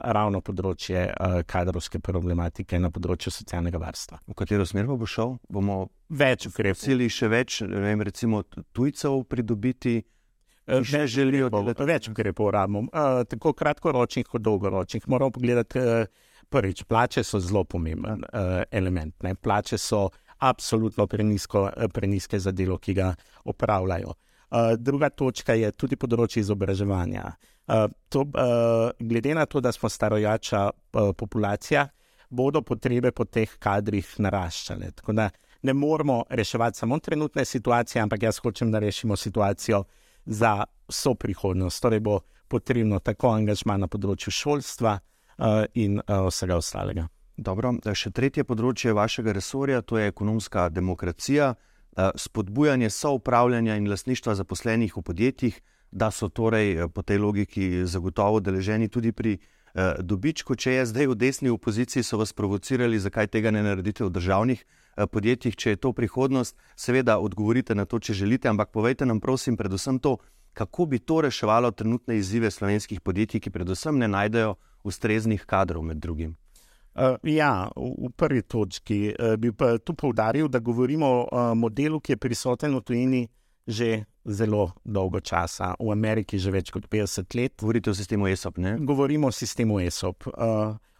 ravno 0.04 0.40
področje 0.44 1.06
uh, 1.08 1.40
kadrovske 1.46 2.00
problematike 2.04 2.78
na 2.78 2.90
področju 2.92 3.32
socialnega 3.32 3.80
varstva. 3.80 4.20
V 4.28 4.36
katero 4.36 4.66
smer 4.68 4.88
bo 4.90 5.08
šel? 5.08 5.38
Bomo 5.48 5.88
več 6.08 6.48
ukrepov. 6.50 6.80
Vsi 6.80 7.08
še 7.08 7.30
več, 7.32 7.62
vem, 7.62 8.04
recimo, 8.04 8.44
tujcev 8.76 9.24
pridobiti. 9.28 10.02
Ne 10.66 11.06
želijo, 11.06 11.50
da 11.52 11.60
bi 11.62 11.74
več 11.84 12.08
ukrepov 12.08 12.50
rabimo, 12.50 12.86
uh, 12.88 13.22
tako 13.28 13.52
kratkoročnih 13.52 14.26
kot 14.26 14.42
dolgoročnih. 14.42 15.08
Moramo 15.08 15.30
pogledati, 15.30 15.78
uh, 15.78 16.30
prvič, 16.48 16.84
plače 16.88 17.24
so 17.24 17.40
zelo 17.40 17.64
pomemben 17.64 18.24
uh, 18.24 18.62
element. 18.70 19.14
Ne? 19.22 19.34
Plače 19.34 19.78
so 19.78 20.06
uh, 20.06 20.20
absolutno 20.38 21.06
prenisko, 21.06 21.70
eh, 21.76 21.88
preniske 21.88 22.38
za 22.38 22.52
delo, 22.52 22.78
ki 22.78 22.94
ga 22.94 23.14
opravljajo. 23.44 24.14
Uh, 24.54 24.76
druga 24.78 25.08
točka 25.10 25.54
je 25.58 25.72
tudi 25.72 25.96
področje 25.96 26.44
izobraževanja. 26.44 27.24
Uh, 27.66 27.88
to, 28.08 28.20
uh, 28.22 28.92
glede 29.00 29.32
na 29.34 29.46
to, 29.50 29.60
da 29.60 29.72
smo 29.72 29.88
starojača 29.90 30.60
uh, 30.68 31.10
populacija, 31.16 31.88
bodo 32.30 32.62
potrebe 32.62 33.10
po 33.10 33.24
teh 33.24 33.56
kadrih 33.58 34.06
naraščale. 34.18 34.92
Tako 35.00 35.16
da 35.18 35.30
ne 35.62 35.74
moramo 35.74 36.20
reševati 36.30 36.78
samo 36.78 37.00
trenutne 37.02 37.44
situacije, 37.44 38.02
ampak 38.02 38.28
jaz 38.28 38.38
hočem, 38.44 38.70
da 38.70 38.78
rešimo 38.84 39.16
situacijo 39.16 39.82
za 40.26 40.64
vso 40.88 41.14
prihodnost. 41.14 41.82
Torej 41.82 42.00
bo 42.00 42.20
potrebno 42.48 42.98
tako 42.98 43.34
angažma 43.34 43.76
na 43.76 43.88
področju 43.88 44.32
šolstva 44.32 44.98
uh, 44.98 45.64
in 45.74 45.98
uh, 45.98 46.26
vsega 46.28 46.56
ostalega. 46.56 47.08
Dobro, 47.36 47.74
še 47.82 48.12
tretje 48.14 48.44
področje 48.46 48.94
vašega 48.94 49.32
resorja, 49.34 49.82
to 49.82 49.98
je 49.98 50.06
ekonomska 50.06 50.68
demokracija, 50.70 51.48
eh, 51.96 52.10
spodbujanje 52.14 52.90
soupravljanja 52.94 53.74
in 53.74 53.88
lasništva 53.90 54.36
zaposlenih 54.38 54.94
v 54.96 55.02
podjetjih, 55.02 55.56
da 55.90 56.12
so 56.14 56.28
torej 56.28 56.86
po 56.94 57.02
tej 57.02 57.18
logiki 57.18 57.82
zagotovo 57.86 58.38
deleženi 58.38 58.88
tudi 58.88 59.10
pri 59.12 59.38
dobičku. 59.98 60.54
Če 60.54 60.72
je 60.72 60.86
zdaj 60.86 61.06
v 61.10 61.14
desni 61.18 61.50
opoziciji, 61.50 62.02
so 62.06 62.18
vas 62.18 62.32
provocirali, 62.32 62.98
zakaj 62.98 63.26
tega 63.26 63.50
ne 63.50 63.62
naredite 63.62 64.04
v 64.04 64.10
državnih 64.14 64.62
podjetjih, 64.96 65.56
če 65.56 65.74
je 65.74 65.80
to 65.80 65.92
prihodnost, 65.92 66.56
seveda 66.76 67.18
odgovorite 67.18 67.74
na 67.74 67.84
to, 67.84 67.98
če 67.98 68.14
želite, 68.14 68.48
ampak 68.48 68.70
povejte 68.70 69.06
nam, 69.06 69.20
prosim, 69.20 69.56
predvsem 69.56 69.98
to, 69.98 70.16
kako 70.54 70.86
bi 70.86 70.98
to 70.98 71.20
reševalo 71.20 71.70
trenutne 71.70 72.16
izzive 72.16 72.50
slovenskih 72.50 73.00
podjetij, 73.00 73.40
ki 73.40 73.50
predvsem 73.50 73.98
ne 73.98 74.08
najdejo 74.08 74.54
ustreznih 74.84 75.44
kadrov 75.46 75.82
med 75.82 75.98
drugim. 75.98 76.36
Uh, 76.94 77.18
ja, 77.26 77.66
v, 77.74 78.12
prvi 78.16 78.42
točki 78.42 79.08
uh, 79.10 79.34
bi 79.36 79.50
pa 79.52 79.78
tu 79.78 79.96
poudaril, 79.98 80.46
da 80.48 80.60
govorimo 80.62 81.08
o 81.26 81.54
modelu, 81.58 81.98
ki 82.00 82.14
je 82.14 82.22
prisoten 82.22 82.76
v 82.76 82.82
tujini 82.82 83.24
že 83.66 84.04
zelo 84.24 84.72
dolgo 84.84 85.20
časa, 85.20 85.74
v 85.80 85.88
Ameriki 85.92 86.38
že 86.38 86.52
več 86.52 86.70
kot 86.70 86.84
50 86.92 87.34
let. 87.34 87.56
Govorite 87.60 87.90
o 87.90 87.94
sistemu 87.96 88.28
ESOP? 88.28 88.60
Ne? 88.60 88.76
Govorimo 88.78 89.32
o 89.32 89.32
sistemu 89.32 89.80
ESOP. 89.80 90.28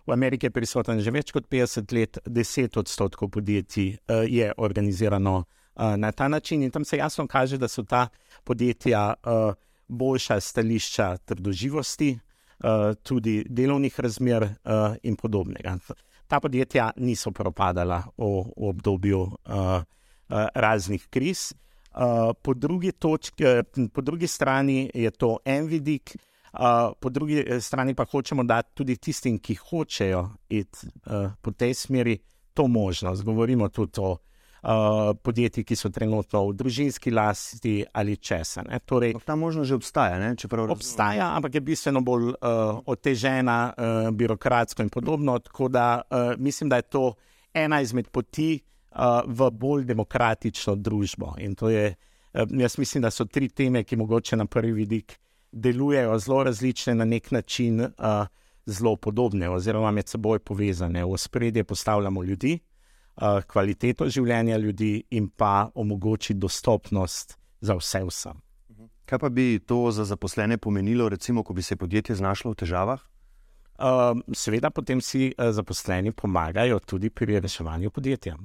V 0.06 0.12
Ameriki 0.12 0.46
je 0.46 0.50
prisoten 0.50 1.00
že 1.00 1.10
več 1.10 1.32
kot 1.32 1.48
50 1.48 1.92
let, 1.96 2.18
10 2.26 2.78
odstotkov 2.78 3.30
podjetij 3.32 3.96
uh, 3.96 4.24
je 4.28 4.52
organizirano 4.56 5.36
uh, 5.40 5.96
na 5.96 6.12
ta 6.12 6.28
način 6.28 6.62
in 6.62 6.70
tam 6.70 6.84
se 6.84 6.96
jasno 6.96 7.26
kaže, 7.26 7.58
da 7.58 7.68
so 7.68 7.82
ta 7.82 8.08
podjetja 8.44 9.14
uh, 9.14 9.54
boljša 9.88 10.40
stališča 10.40 11.16
trdoživosti. 11.24 12.18
Eh, 12.64 12.94
tudi 13.02 13.44
delovnih 13.48 14.00
razmer 14.00 14.46
in 15.02 15.16
podobnega. 15.16 15.74
Ta 16.26 16.40
podjetja 16.40 16.92
niso 16.96 17.32
propadala 17.32 17.98
v, 18.16 18.24
v 18.56 18.68
obdobju 18.70 19.20
raznih 20.54 21.06
kriz. 21.10 21.52
Po, 22.42 22.54
drugi 22.54 22.92
točki, 22.92 23.44
po 23.92 24.00
drugi 24.00 24.26
strani 24.26 24.90
je 24.94 25.10
to 25.10 25.38
en 25.44 25.66
vidik, 25.66 26.16
uh, 26.58 26.92
po 27.00 27.08
drugi 27.10 27.44
strani 27.60 27.94
pa 27.94 28.04
hočemo 28.04 28.44
dati 28.44 28.74
tudi 28.74 28.96
tistim, 28.96 29.38
ki 29.38 29.54
hočejo 29.54 30.28
iti 30.48 30.86
uh, 30.86 31.32
po 31.42 31.50
tej 31.50 31.74
smeri, 31.74 32.18
to 32.54 32.66
možnost. 32.66 33.24
Govorimo 33.24 33.68
tudi 33.68 34.00
o 34.00 34.10
uh, 34.10 35.16
podjetij, 35.22 35.64
ki 35.64 35.76
so 35.76 35.90
trenutno 35.90 36.46
v 36.48 36.54
družinski 36.54 37.10
lasti 37.10 37.84
ali 37.92 38.16
česa. 38.16 38.64
Torej, 38.86 39.14
ta 39.24 39.36
možnost 39.36 39.68
že 39.68 39.74
obstaja. 39.74 40.34
Obstaja, 40.70 41.34
ampak 41.36 41.54
je 41.54 41.60
bistveno 41.60 42.00
bolj 42.00 42.30
uh, 42.30 42.80
otežena, 42.86 43.74
uh, 43.76 44.10
birokratsko 44.10 44.82
in 44.82 44.88
podobno. 44.88 45.38
Tako 45.38 45.68
da 45.68 46.02
uh, 46.02 46.34
mislim, 46.38 46.68
da 46.68 46.76
je 46.76 46.82
to 46.82 47.14
ena 47.54 47.80
izmed 47.80 48.08
poti 48.08 48.60
uh, 48.60 49.22
v 49.26 49.50
bolj 49.50 49.84
demokratično 49.84 50.76
družbo. 50.76 51.34
In 51.38 51.54
to 51.54 51.68
je, 51.68 51.94
uh, 52.34 52.40
jaz 52.50 52.78
mislim, 52.78 53.02
da 53.02 53.10
so 53.10 53.24
tri 53.24 53.48
teme, 53.48 53.84
ki 53.84 53.96
mogoče 53.96 54.36
na 54.36 54.46
prvi 54.46 54.72
vidik 54.72 55.18
delujejo 55.54 56.18
zelo 56.18 56.42
različne, 56.44 56.94
na 56.94 57.04
nek 57.04 57.30
način 57.30 57.80
uh, 57.80 58.26
zelo 58.66 58.96
podobne, 58.96 59.48
oziroma 59.50 59.90
med 59.90 60.08
seboj 60.08 60.38
povezane. 60.38 61.04
V 61.04 61.16
spredje 61.18 61.64
postavljamo 61.64 62.22
ljudi 62.22 62.58
uh, 62.58 63.42
kvaliteto 63.46 64.08
življenja 64.08 64.56
ljudi 64.56 65.02
in 65.10 65.28
pa 65.28 65.70
omogočiti 65.74 66.38
dostopnost 66.38 67.38
za 67.60 67.74
vse 67.78 68.04
vsem. 68.08 68.40
Kaj 69.04 69.18
pa 69.18 69.28
bi 69.28 69.60
to 69.66 69.90
za 69.92 70.04
zaposlene 70.04 70.58
pomenilo, 70.58 71.08
recimo, 71.08 71.42
ko 71.42 71.52
bi 71.52 71.62
se 71.62 71.76
podjetje 71.76 72.16
znašlo 72.16 72.50
v 72.50 72.54
težavah? 72.64 73.00
Uh, 73.74 74.20
seveda, 74.32 74.70
potem 74.70 75.00
si 75.00 75.32
uh, 75.38 75.50
zaposleni 75.52 76.12
pomagajo 76.12 76.78
tudi 76.78 77.10
pri 77.10 77.40
reševanju 77.40 77.90
podjetja. 77.90 78.36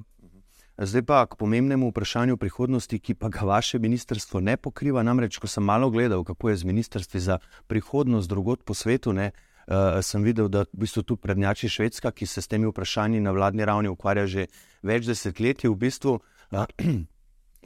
Zdaj 0.80 1.02
pa 1.02 1.26
k 1.28 1.36
pomembnemu 1.36 1.90
vprašanju 1.92 2.40
prihodnosti, 2.40 2.98
ki 2.98 3.14
pa 3.14 3.28
ga 3.28 3.44
vaše 3.44 3.78
ministrstvo 3.78 4.40
ne 4.40 4.56
pokriva. 4.56 5.02
Namreč, 5.04 5.36
ko 5.36 5.44
sem 5.44 5.60
malo 5.60 5.90
gledal, 5.90 6.24
kako 6.24 6.48
je 6.48 6.56
z 6.56 6.64
ministrstvi 6.64 7.20
za 7.20 7.36
prihodnost 7.68 8.28
drugot 8.28 8.64
po 8.64 8.74
svetu, 8.74 9.12
ne, 9.12 9.30
uh, 9.68 10.00
sem 10.00 10.24
videl, 10.24 10.48
da 10.48 10.64
v 10.64 10.80
bistvu 10.80 11.02
tu 11.02 11.16
prednjači 11.20 11.68
Švedska, 11.68 12.10
ki 12.16 12.26
se 12.26 12.40
s 12.40 12.48
temi 12.48 12.64
vprašanji 12.64 13.20
na 13.20 13.30
vladni 13.30 13.64
ravni 13.64 13.92
ukvarja 13.92 14.24
že 14.26 14.46
več 14.80 15.04
desetletij. 15.04 15.68
V 15.68 15.76
bistvu, 15.76 16.16
uh, 16.16 16.64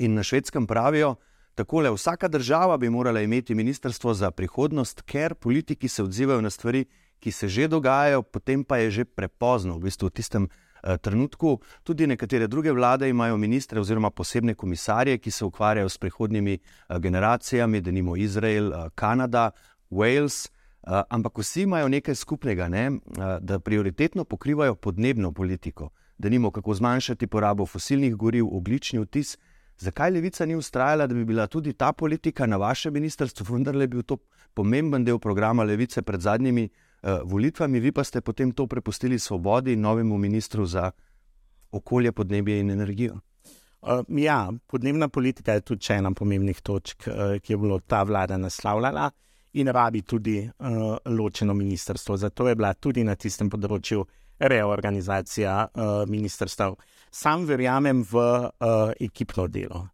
in 0.04 0.18
na 0.18 0.26
švedskem 0.26 0.66
pravijo, 0.66 1.14
takole, 1.54 1.94
vsaka 1.94 2.26
država 2.28 2.76
bi 2.82 2.90
morala 2.90 3.22
imeti 3.22 3.54
ministrstvo 3.54 4.14
za 4.14 4.34
prihodnost, 4.34 5.06
ker 5.06 5.38
politiki 5.38 5.88
se 5.88 6.02
odzivajo 6.02 6.42
na 6.42 6.50
stvari, 6.50 6.82
ki 7.22 7.30
se 7.30 7.48
že 7.48 7.70
dogajajo, 7.70 8.26
potem 8.26 8.64
pa 8.66 8.82
je 8.82 8.90
že 8.90 9.04
prepozno. 9.04 9.78
V 9.78 9.86
bistvu 9.86 10.10
v 10.10 10.18
tistem 10.18 10.50
trenutku 11.00 11.58
tudi 11.82 12.06
nekatere 12.06 12.46
druge 12.46 12.72
vlade 12.72 13.08
imajo 13.08 13.36
ministre 13.36 13.80
oziroma 13.80 14.10
posebne 14.10 14.54
komisarje, 14.54 15.18
ki 15.18 15.30
se 15.30 15.44
ukvarjajo 15.44 15.88
s 15.88 15.98
prihodnjimi 15.98 16.58
uh, 16.58 16.96
generacijami, 16.98 17.80
da 17.80 17.90
nimo 17.90 18.16
Izrael, 18.16 18.68
uh, 18.68 18.88
Kanada, 18.94 19.50
Wales. 19.90 20.48
Ampak 20.84 21.38
vsi 21.38 21.62
imajo 21.62 21.88
nekaj 21.88 22.14
skupnega, 22.14 22.66
ne? 22.68 22.90
da 23.40 23.58
prioritetno 23.58 24.24
pokrivajo 24.24 24.74
podnebno 24.74 25.32
politiko, 25.32 25.88
da 26.18 26.28
nimo 26.28 26.50
kako 26.50 26.74
zmanjšati 26.74 27.26
porabo 27.26 27.66
fosilnih 27.66 28.16
goriv, 28.16 28.46
oglični 28.56 29.00
vtis. 29.00 29.38
Zakaj 29.78 30.10
levica 30.10 30.46
ni 30.46 30.54
ustrajala, 30.54 31.06
da 31.06 31.14
bi 31.14 31.24
bila 31.24 31.46
tudi 31.46 31.72
ta 31.72 31.92
politika 31.92 32.46
na 32.46 32.56
vašem 32.56 32.92
ministrstvu, 32.92 33.54
vendar 33.54 33.76
je 33.76 33.86
bil 33.86 34.02
to 34.02 34.16
pomemben 34.54 35.04
del 35.04 35.18
programa 35.18 35.64
levice 35.64 36.02
pred 36.02 36.20
zadnjimi 36.20 36.64
uh, 36.64 36.83
volitvami, 37.04 37.80
vi 37.80 37.92
pa 37.92 38.04
ste 38.04 38.20
potem 38.20 38.52
to 38.52 38.66
prepustili 38.66 39.18
svobodi 39.18 39.72
in 39.72 39.80
novemu 39.80 40.18
ministru 40.18 40.66
za 40.66 40.90
okolje, 41.70 42.12
podnebje 42.12 42.60
in 42.60 42.70
energijo? 42.70 43.18
Uh, 43.82 44.00
ja, 44.08 44.52
podnebna 44.66 45.08
politika 45.08 45.52
je 45.52 45.60
tudi 45.60 45.92
ena 45.92 46.12
pomembnih 46.14 46.60
točk, 46.60 47.06
uh, 47.06 47.36
ki 47.42 47.52
je 47.52 47.56
bilo 47.56 47.80
ta 47.80 48.02
vlada 48.02 48.36
naslavljala 48.36 49.10
in 49.52 49.68
rabi 49.68 50.02
tudi 50.02 50.50
ločeno 51.04 51.54
ministrstvo. 51.54 52.16
Zato 52.16 52.48
je 52.48 52.54
bila 52.54 52.72
tudi 52.74 53.04
na 53.04 53.14
tistem 53.14 53.50
področju 53.50 54.02
reorganizacija 54.38 55.68
ministrstv. 56.10 56.72
Sam 57.10 57.44
verjamem 57.46 58.02
v 58.02 58.24
ekipno 59.00 59.46
delo. 59.46 59.84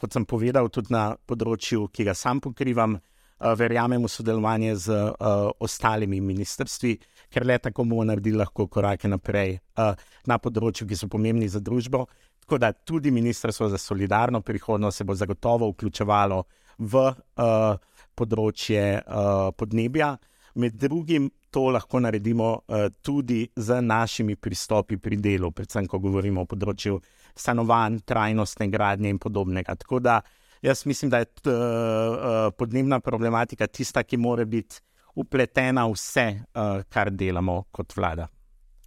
Kot 0.00 0.12
sem 0.12 0.26
povedal, 0.28 0.68
tudi 0.68 0.92
na 0.92 1.14
področju, 1.16 1.88
ki 1.88 2.04
ga 2.04 2.14
sam 2.14 2.42
pokrivam, 2.44 2.98
verjamem 3.40 4.02
v 4.02 4.08
sodelovanje 4.08 4.76
z 4.76 4.88
uh, 4.96 5.50
ostalimi 5.60 6.20
ministrstvi, 6.20 6.96
ker 7.28 7.44
le 7.46 7.58
tako 7.58 7.84
bomo 7.84 8.04
naredili 8.04 8.38
lahko 8.40 8.66
korake 8.66 9.08
naprej 9.08 9.58
uh, 9.76 9.92
na 10.26 10.38
področju, 10.38 10.86
ki 10.88 10.96
so 10.96 11.08
pomembni 11.12 11.48
za 11.48 11.60
družbo. 11.60 12.06
Tako 12.46 12.58
da 12.62 12.72
tudi 12.72 13.10
Ministrstvo 13.10 13.68
za 13.68 13.78
solidarno 13.78 14.40
prihodnost 14.40 14.98
se 14.98 15.04
bo 15.04 15.14
zagotovo 15.14 15.66
vključevalo 15.72 16.44
v 16.78 17.02
uh, 17.02 17.74
področje 18.14 19.02
uh, 19.02 19.50
podnebja. 19.56 20.14
Med 20.56 20.76
drugim 20.78 21.26
to 21.50 21.66
lahko 21.74 22.00
naredimo 22.00 22.52
uh, 22.54 22.86
tudi 23.02 23.48
z 23.56 23.80
našimi 23.82 24.36
pristopi 24.36 24.96
pri 24.96 25.18
delu, 25.18 25.50
predvsem, 25.50 25.88
ko 25.90 25.98
govorimo 25.98 26.46
o 26.46 26.48
področju 26.48 27.00
stanovanj, 27.36 28.00
trajnostne 28.06 28.70
gradnje 28.70 29.10
in 29.10 29.18
podobnega. 29.18 29.74
Tako 29.76 30.00
da 30.00 30.20
jaz 30.62 30.86
mislim, 30.86 31.10
da 31.10 31.18
je 31.18 31.24
t, 31.24 31.50
uh, 31.50 32.52
podnebna 32.58 33.00
problematika 33.00 33.66
tista, 33.66 34.02
ki 34.02 34.16
mora 34.16 34.44
biti 34.44 34.80
upletena 35.14 35.86
v 35.86 35.96
vse, 35.96 36.26
uh, 36.54 36.82
kar 36.88 37.10
delamo 37.10 37.64
kot 37.72 37.96
vlada. 37.96 38.28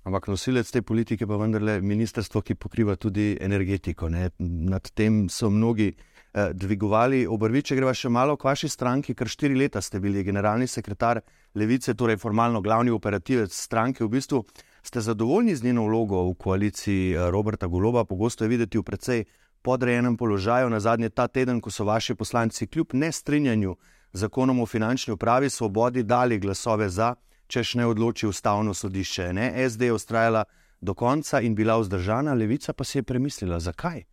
Ampak 0.10 0.30
nosilec 0.32 0.70
te 0.72 0.82
politike 0.82 1.28
pa 1.28 1.38
vendarle 1.38 1.82
ministrstvo, 1.86 2.42
ki 2.42 2.56
pokriva 2.56 2.96
tudi 2.96 3.34
energetiko. 3.42 4.08
Ne? 4.10 4.30
Nad 4.40 4.88
tem 4.96 5.28
so 5.30 5.52
mnogi 5.52 5.90
eh, 5.92 6.54
dvigovali 6.56 7.26
obrvi. 7.28 7.62
Če 7.62 7.78
greva 7.78 7.94
še 7.94 8.10
malo 8.10 8.38
k 8.40 8.48
vaši 8.48 8.72
stranki, 8.72 9.14
ker 9.14 9.30
štiri 9.30 9.58
leta 9.60 9.84
ste 9.86 10.00
bili 10.00 10.24
generalni 10.24 10.70
sekretar 10.72 11.20
Levice, 11.60 11.94
torej 11.94 12.18
formalno 12.22 12.64
glavni 12.66 12.96
operativec 12.96 13.54
stranke. 13.54 14.06
V 14.06 14.10
bistvu 14.16 14.42
ste 14.82 15.04
zadovoljni 15.04 15.58
z 15.60 15.68
njeno 15.68 15.86
vlogo 15.90 16.24
v 16.30 16.34
koaliciji 16.40 17.30
Roberta 17.30 17.68
Goloba, 17.68 18.06
pogosto 18.08 18.48
je 18.48 18.54
videti 18.56 18.80
v 18.80 18.88
precej 18.88 19.26
podrejenem 19.62 20.18
položaju. 20.18 20.70
Na 20.70 20.80
zadnje 20.80 21.10
ta 21.10 21.28
teden, 21.28 21.62
ko 21.62 21.72
so 21.72 21.84
vaši 21.84 22.16
poslanci 22.16 22.68
kljub 22.68 22.94
nestrinjanju 22.94 23.76
z 24.14 24.20
zakonom 24.20 24.60
o 24.60 24.66
finančni 24.66 25.14
upravi 25.14 25.50
svobodi 25.50 26.04
dali 26.04 26.40
glasove 26.40 26.90
za, 26.90 27.16
češ 27.48 27.74
ne 27.76 27.86
odloči 27.86 28.28
ustavno 28.28 28.74
sodišče. 28.74 29.34
Ne? 29.34 29.70
SD 29.70 29.82
je 29.82 29.94
ustrajala 29.94 30.44
do 30.82 30.94
konca 30.94 31.42
in 31.42 31.56
bila 31.56 31.78
vzdržana, 31.78 32.34
levica 32.34 32.74
pa 32.74 32.84
si 32.84 32.98
je 32.98 33.04
premislila, 33.04 33.60
zakaj. 33.60 34.04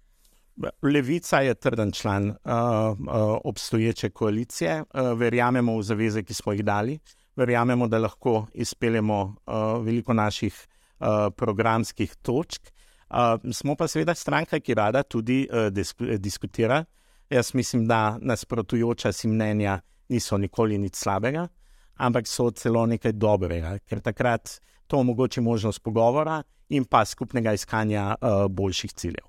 Levica 0.82 1.40
je 1.40 1.54
trden 1.54 1.92
član 1.92 2.28
uh, 2.28 2.34
uh, 2.34 2.96
obstoječe 3.44 4.10
koalicije, 4.10 4.80
uh, 4.82 5.18
verjamemo 5.18 5.76
v 5.78 5.82
zaveze, 5.82 6.22
ki 6.22 6.34
smo 6.34 6.52
jih 6.52 6.64
dali, 6.64 6.98
verjamemo, 7.36 7.88
da 7.88 7.98
lahko 7.98 8.46
izpeljemo 8.54 9.20
uh, 9.22 9.84
veliko 9.84 10.14
naših 10.14 10.66
uh, 11.00 11.06
programskih 11.36 12.16
točk. 12.22 12.72
Uh, 13.10 13.52
smo 13.52 13.76
pa 13.78 13.86
seveda 13.88 14.14
stranka, 14.14 14.60
ki 14.60 14.74
rada 14.74 15.02
tudi 15.02 15.44
uh, 15.46 15.68
disku, 15.70 16.04
diskutira. 16.18 16.84
Jaz 17.30 17.54
mislim, 17.54 17.86
da 17.86 18.18
nasprotujoča 18.20 19.12
si 19.12 19.28
mnenja 19.28 19.80
niso 20.08 20.38
nikoli 20.38 20.78
nič 20.78 20.94
slabega, 20.94 21.48
ampak 21.96 22.26
so 22.26 22.50
celo 22.50 22.86
nekaj 22.86 23.12
dobrega, 23.12 23.78
ker 23.86 24.00
takrat 24.00 24.60
to 24.86 24.98
omogoča 24.98 25.40
možnost 25.40 25.82
pogovora 25.82 26.42
in 26.68 26.84
pa 26.84 27.04
skupnega 27.04 27.52
iskanja 27.52 28.14
uh, 28.20 28.46
boljših 28.50 28.92
ciljev. 28.92 29.26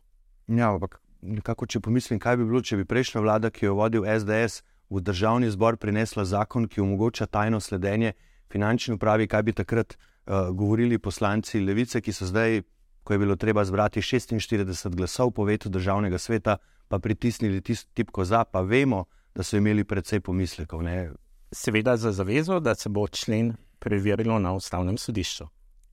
Ja, 0.48 0.72
ampak 0.74 1.00
nekako, 1.22 1.66
če 1.66 1.80
pomislim, 1.80 2.20
kaj 2.20 2.38
bi 2.38 2.46
bilo, 2.46 2.62
če 2.62 2.78
bi 2.78 2.86
prejšnja 2.86 3.22
vlada, 3.22 3.52
ki 3.54 3.66
jo 3.66 3.74
je 3.74 3.78
vodil 3.78 4.06
SDS, 4.06 4.63
v 4.90 5.02
državni 5.04 5.50
zbor 5.52 5.78
prinesla 5.78 6.24
zakon, 6.26 6.68
ki 6.68 6.82
omogoča 6.82 7.28
tajno 7.28 7.60
sledenje 7.60 8.13
finančni 8.52 8.96
upravi, 8.96 9.28
kaj 9.28 9.44
bi 9.44 9.54
takrat 9.54 9.98
uh, 9.98 10.50
govorili 10.56 11.00
poslanci 11.00 11.60
levice, 11.60 12.02
ki 12.02 12.13
so 12.13 12.30
zdaj, 12.30 12.62
ko 13.08 13.13
je 13.13 13.20
bilo 13.20 13.36
treba 13.36 13.63
zbrati 13.65 14.02
46 14.02 14.96
glasov 14.96 15.32
po 15.32 15.46
vetu 15.48 15.70
državnega 15.70 16.17
sveta, 16.17 16.58
pa 16.88 17.00
pritisnili 17.00 17.62
tisto 17.62 17.89
tipko 17.93 18.26
za, 18.26 18.43
pa 18.43 18.62
vemo, 18.62 19.06
da 19.36 19.43
so 19.43 19.56
imeli 19.58 19.86
predvsej 19.88 20.20
pomislekov. 20.20 20.84
Ne? 20.84 21.13
Seveda 21.52 21.96
za 21.98 22.12
zavezo, 22.12 22.60
da 22.60 22.76
se 22.76 22.89
bo 22.89 23.08
člen 23.08 23.54
preverilo 23.80 24.39
na 24.39 24.52
ustavnem 24.54 24.98
sodišču. 24.98 25.48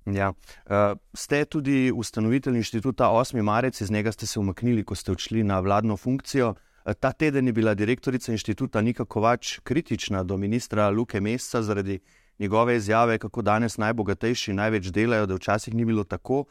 Ja. 0.06 0.32
Uh, 0.32 0.98
ste 1.14 1.44
tudi 1.44 1.92
ustanovitelj 1.94 2.56
inštituta 2.56 3.06
8. 3.06 3.42
marec, 3.42 3.80
iz 3.80 3.90
njega 3.90 4.12
ste 4.12 4.26
se 4.26 4.40
umaknili, 4.40 4.84
ko 4.84 4.94
ste 4.94 5.12
odšli 5.12 5.44
na 5.44 5.60
vladno 5.60 5.96
funkcijo. 5.96 6.50
Uh, 6.50 6.92
ta 6.92 7.12
teden 7.12 7.46
je 7.46 7.52
bila 7.52 7.74
direktorica 7.74 8.32
inštituta 8.32 8.80
Nika 8.80 9.04
Kovač 9.04 9.58
kritična 9.62 10.24
do 10.24 10.36
ministra 10.36 10.90
Luke 10.90 11.20
Mesa 11.20 11.62
zaradi 11.62 12.00
njegove 12.38 12.76
izjave, 12.76 13.18
kako 13.18 13.42
danes 13.42 13.78
najbogatejši 13.78 14.52
največ 14.52 14.90
delajo, 14.90 15.26
da 15.26 15.34
včasih 15.34 15.74
ni 15.74 15.84
bilo 15.84 16.04
tako. 16.04 16.44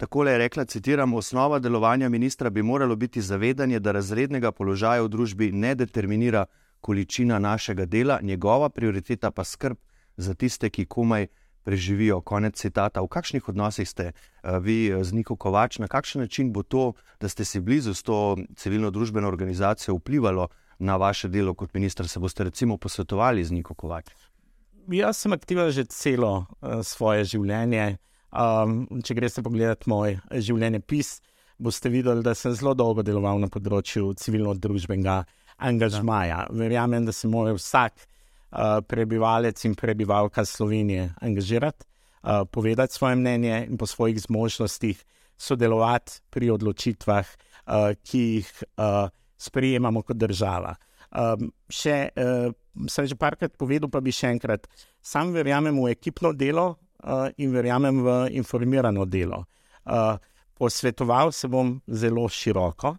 Tako 0.00 0.24
je 0.24 0.38
rekla, 0.38 0.64
citiram: 0.64 1.14
Osnova 1.14 1.58
delovanja 1.58 2.08
ministra 2.08 2.50
bi 2.50 2.62
moralo 2.62 2.96
biti 2.96 3.20
zavedanje, 3.20 3.78
da 3.80 3.92
razrednega 3.92 4.52
položaja 4.52 5.02
v 5.02 5.08
družbi 5.08 5.52
ne 5.52 5.74
determinira 5.74 6.46
količina 6.80 7.38
našega 7.38 7.84
dela, 7.84 8.18
njegova 8.22 8.68
prioriteta 8.68 9.30
pa 9.30 9.44
skrb 9.44 9.76
za 10.16 10.34
tiste, 10.34 10.70
ki 10.70 10.86
komaj 10.86 11.26
preživijo. 11.62 12.20
Konec 12.20 12.56
citata. 12.56 13.02
V 13.02 13.12
kakšnih 13.12 13.48
odnosih 13.48 13.88
ste 13.88 14.12
uh, 14.12 14.56
vi 14.56 14.88
eh, 14.88 15.04
z 15.04 15.12
Niko 15.12 15.36
Kovač, 15.36 15.78
na 15.78 15.88
kakšen 15.88 16.22
način 16.22 16.52
bo 16.52 16.62
to, 16.62 16.92
da 17.20 17.28
ste 17.28 17.44
si 17.44 17.60
blizu 17.60 17.94
s 17.94 18.02
to 18.02 18.36
civilno-družbeno 18.56 19.28
organizacijo, 19.28 19.98
vplivalo 20.00 20.48
na 20.78 20.96
vaše 20.96 21.28
delo 21.28 21.54
kot 21.54 21.74
minister? 21.74 22.08
Se 22.08 22.18
boste 22.18 22.44
recimo 22.44 22.76
posvetovali 22.76 23.44
z 23.44 23.52
Niko 23.52 23.74
Kovač? 23.74 24.08
Jaz 24.88 25.16
sem 25.16 25.32
aktiven 25.32 25.70
že 25.70 25.84
celo 25.84 26.46
uh, 26.48 26.80
svoje 26.80 27.24
življenje. 27.24 27.98
Um, 28.30 28.84
če 29.02 29.16
greste 29.18 29.42
pogledat 29.42 29.88
moj 29.90 30.14
življenjepis, 30.30 31.16
boste 31.58 31.90
videli, 31.90 32.22
da 32.22 32.34
sem 32.38 32.54
zelo 32.54 32.76
dolgo 32.78 33.02
deloval 33.02 33.40
na 33.42 33.50
področju 33.50 34.14
civilno-družbenega 34.14 35.16
angažmaja. 35.60 36.44
Verjamem, 36.54 37.08
da 37.08 37.12
se 37.12 37.28
mora 37.28 37.56
vsak 37.56 37.98
uh, 37.98 38.78
prebivalec 38.86 39.60
in 39.66 39.74
prebivalka 39.74 40.44
Slovenije 40.46 41.10
angažirati, 41.20 41.84
uh, 42.22 42.44
povedati 42.46 42.94
svoje 42.94 43.18
mnenje 43.18 43.64
in 43.66 43.80
po 43.80 43.90
svojih 43.90 44.20
zmožnostih 44.22 45.02
sodelovati 45.40 46.20
pri 46.30 46.52
odločitvah, 46.54 47.26
uh, 47.26 47.90
ki 48.06 48.20
jih 48.20 48.52
uh, 48.78 49.10
sprejemamo 49.40 50.04
kot 50.06 50.20
država. 50.20 50.76
Um, 51.10 51.50
še, 51.66 52.12
uh, 52.14 52.54
sem 52.86 53.10
že 53.10 53.18
parkrat 53.18 53.58
povedal, 53.58 53.90
pa 53.90 53.98
bi 53.98 54.14
še 54.14 54.30
enkrat. 54.30 54.70
Sam 55.02 55.34
verjamem 55.34 55.74
v 55.82 55.90
ekipno 55.96 56.30
delo 56.30 56.76
in 57.36 57.52
verjamem 57.52 58.02
v 58.04 58.16
informirano 58.36 59.04
delo. 59.04 59.44
Posvetoval 60.58 61.32
se 61.32 61.48
bom 61.48 61.80
zelo 61.88 62.28
široko, 62.28 62.96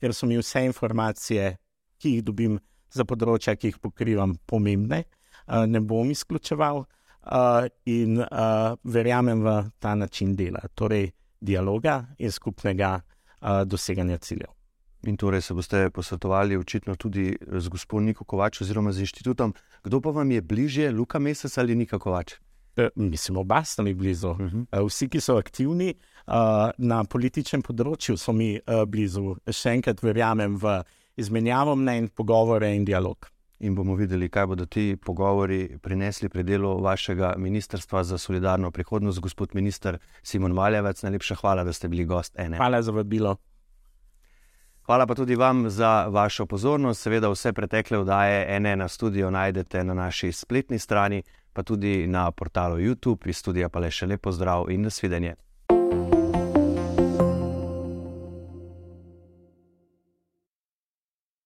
ker 0.00 0.14
so 0.14 0.26
mi 0.26 0.36
vse 0.38 0.64
informacije, 0.66 1.56
ki 1.98 2.18
jih 2.18 2.24
dobim 2.24 2.58
za 2.92 3.04
področja, 3.08 3.56
ki 3.56 3.72
jih 3.72 3.78
pokrivam, 3.80 4.36
pomembne. 4.46 5.04
Ne 5.48 5.80
bom 5.80 6.10
izključeval 6.10 6.84
in 7.88 8.20
verjamem 8.84 9.42
v 9.44 9.56
ta 9.80 9.94
način 9.94 10.36
dela, 10.36 10.60
torej 10.74 11.10
dialoga 11.40 12.06
in 12.18 12.32
skupnega 12.32 13.00
doseganja 13.64 14.18
ciljev. 14.18 14.52
In 15.06 15.16
torej 15.16 15.42
se 15.46 15.54
boste 15.54 15.90
posvetovali 15.94 16.56
očitno 16.58 16.96
tudi 16.98 17.30
z 17.38 17.68
gospodom 17.70 18.10
Niko 18.10 18.24
Kovač 18.24 18.60
oziroma 18.60 18.92
z 18.92 19.06
inštitutom. 19.06 19.54
Kdo 19.84 20.00
pa 20.02 20.10
vam 20.10 20.30
je 20.30 20.42
bližje, 20.42 20.90
Luka 20.92 21.18
Mesec 21.18 21.54
ali 21.58 21.76
Nika 21.78 21.98
Kovač? 21.98 22.34
E, 22.78 22.88
mislim, 22.94 23.36
oba 23.36 23.64
sta 23.64 23.82
mi 23.82 23.94
blizu. 23.94 24.28
Uh 24.28 24.38
-huh. 24.38 24.66
e, 24.72 24.84
vsi, 24.86 25.08
ki 25.08 25.20
so 25.20 25.36
aktivni 25.36 25.94
uh, 26.26 26.34
na 26.78 27.04
političnem 27.04 27.62
področju, 27.62 28.16
so 28.16 28.32
mi 28.32 28.54
uh, 28.54 28.84
blizu. 28.84 29.36
Še 29.50 29.70
enkrat 29.70 30.02
verjamem 30.02 30.56
v 30.56 30.82
izmenjavo 31.16 31.74
mnenj, 31.76 32.08
pogovore 32.14 32.74
in 32.74 32.84
dialog. 32.84 33.26
In 33.58 33.74
bomo 33.74 33.94
videli, 33.94 34.28
kaj 34.28 34.46
bodo 34.46 34.66
ti 34.66 34.96
pogovori 34.96 35.78
prinesli 35.82 36.28
pri 36.28 36.42
delu 36.42 36.80
vašega 36.80 37.34
ministrstva 37.38 38.04
za 38.04 38.18
solidarno 38.18 38.70
prihodnost, 38.70 39.20
gospod 39.20 39.54
minister 39.54 39.98
Simon 40.22 40.52
Maljevec. 40.52 41.02
Najlepša 41.02 41.34
hvala, 41.34 41.64
da 41.64 41.72
ste 41.72 41.88
bili 41.88 42.04
gost 42.04 42.38
ene. 42.38 42.56
Hvala 42.56 42.82
za 42.82 42.92
vabilo. 42.92 43.36
Hvala 44.86 45.06
pa 45.06 45.14
tudi 45.14 45.34
vam 45.34 45.70
za 45.70 46.06
vašo 46.08 46.46
pozornost. 46.46 47.02
Seveda 47.02 47.28
vse 47.28 47.52
pretekle 47.52 47.98
vdaje 47.98 48.46
ene 48.56 48.76
na 48.76 48.88
studio 48.88 49.30
najdete 49.30 49.84
na 49.84 49.94
naši 49.94 50.32
spletni 50.32 50.78
strani, 50.78 51.22
pa 51.58 51.66
tudi 51.66 52.06
na 52.06 52.30
portalu 52.30 52.78
YouTube. 52.78 53.26
Iz 53.26 53.42
studija 53.42 53.68
pa 53.68 53.82
le 53.82 53.90
še 53.90 54.06
lepo 54.06 54.30
zdrav 54.30 54.68
in 54.70 54.86
nasvidenje. 54.86 55.34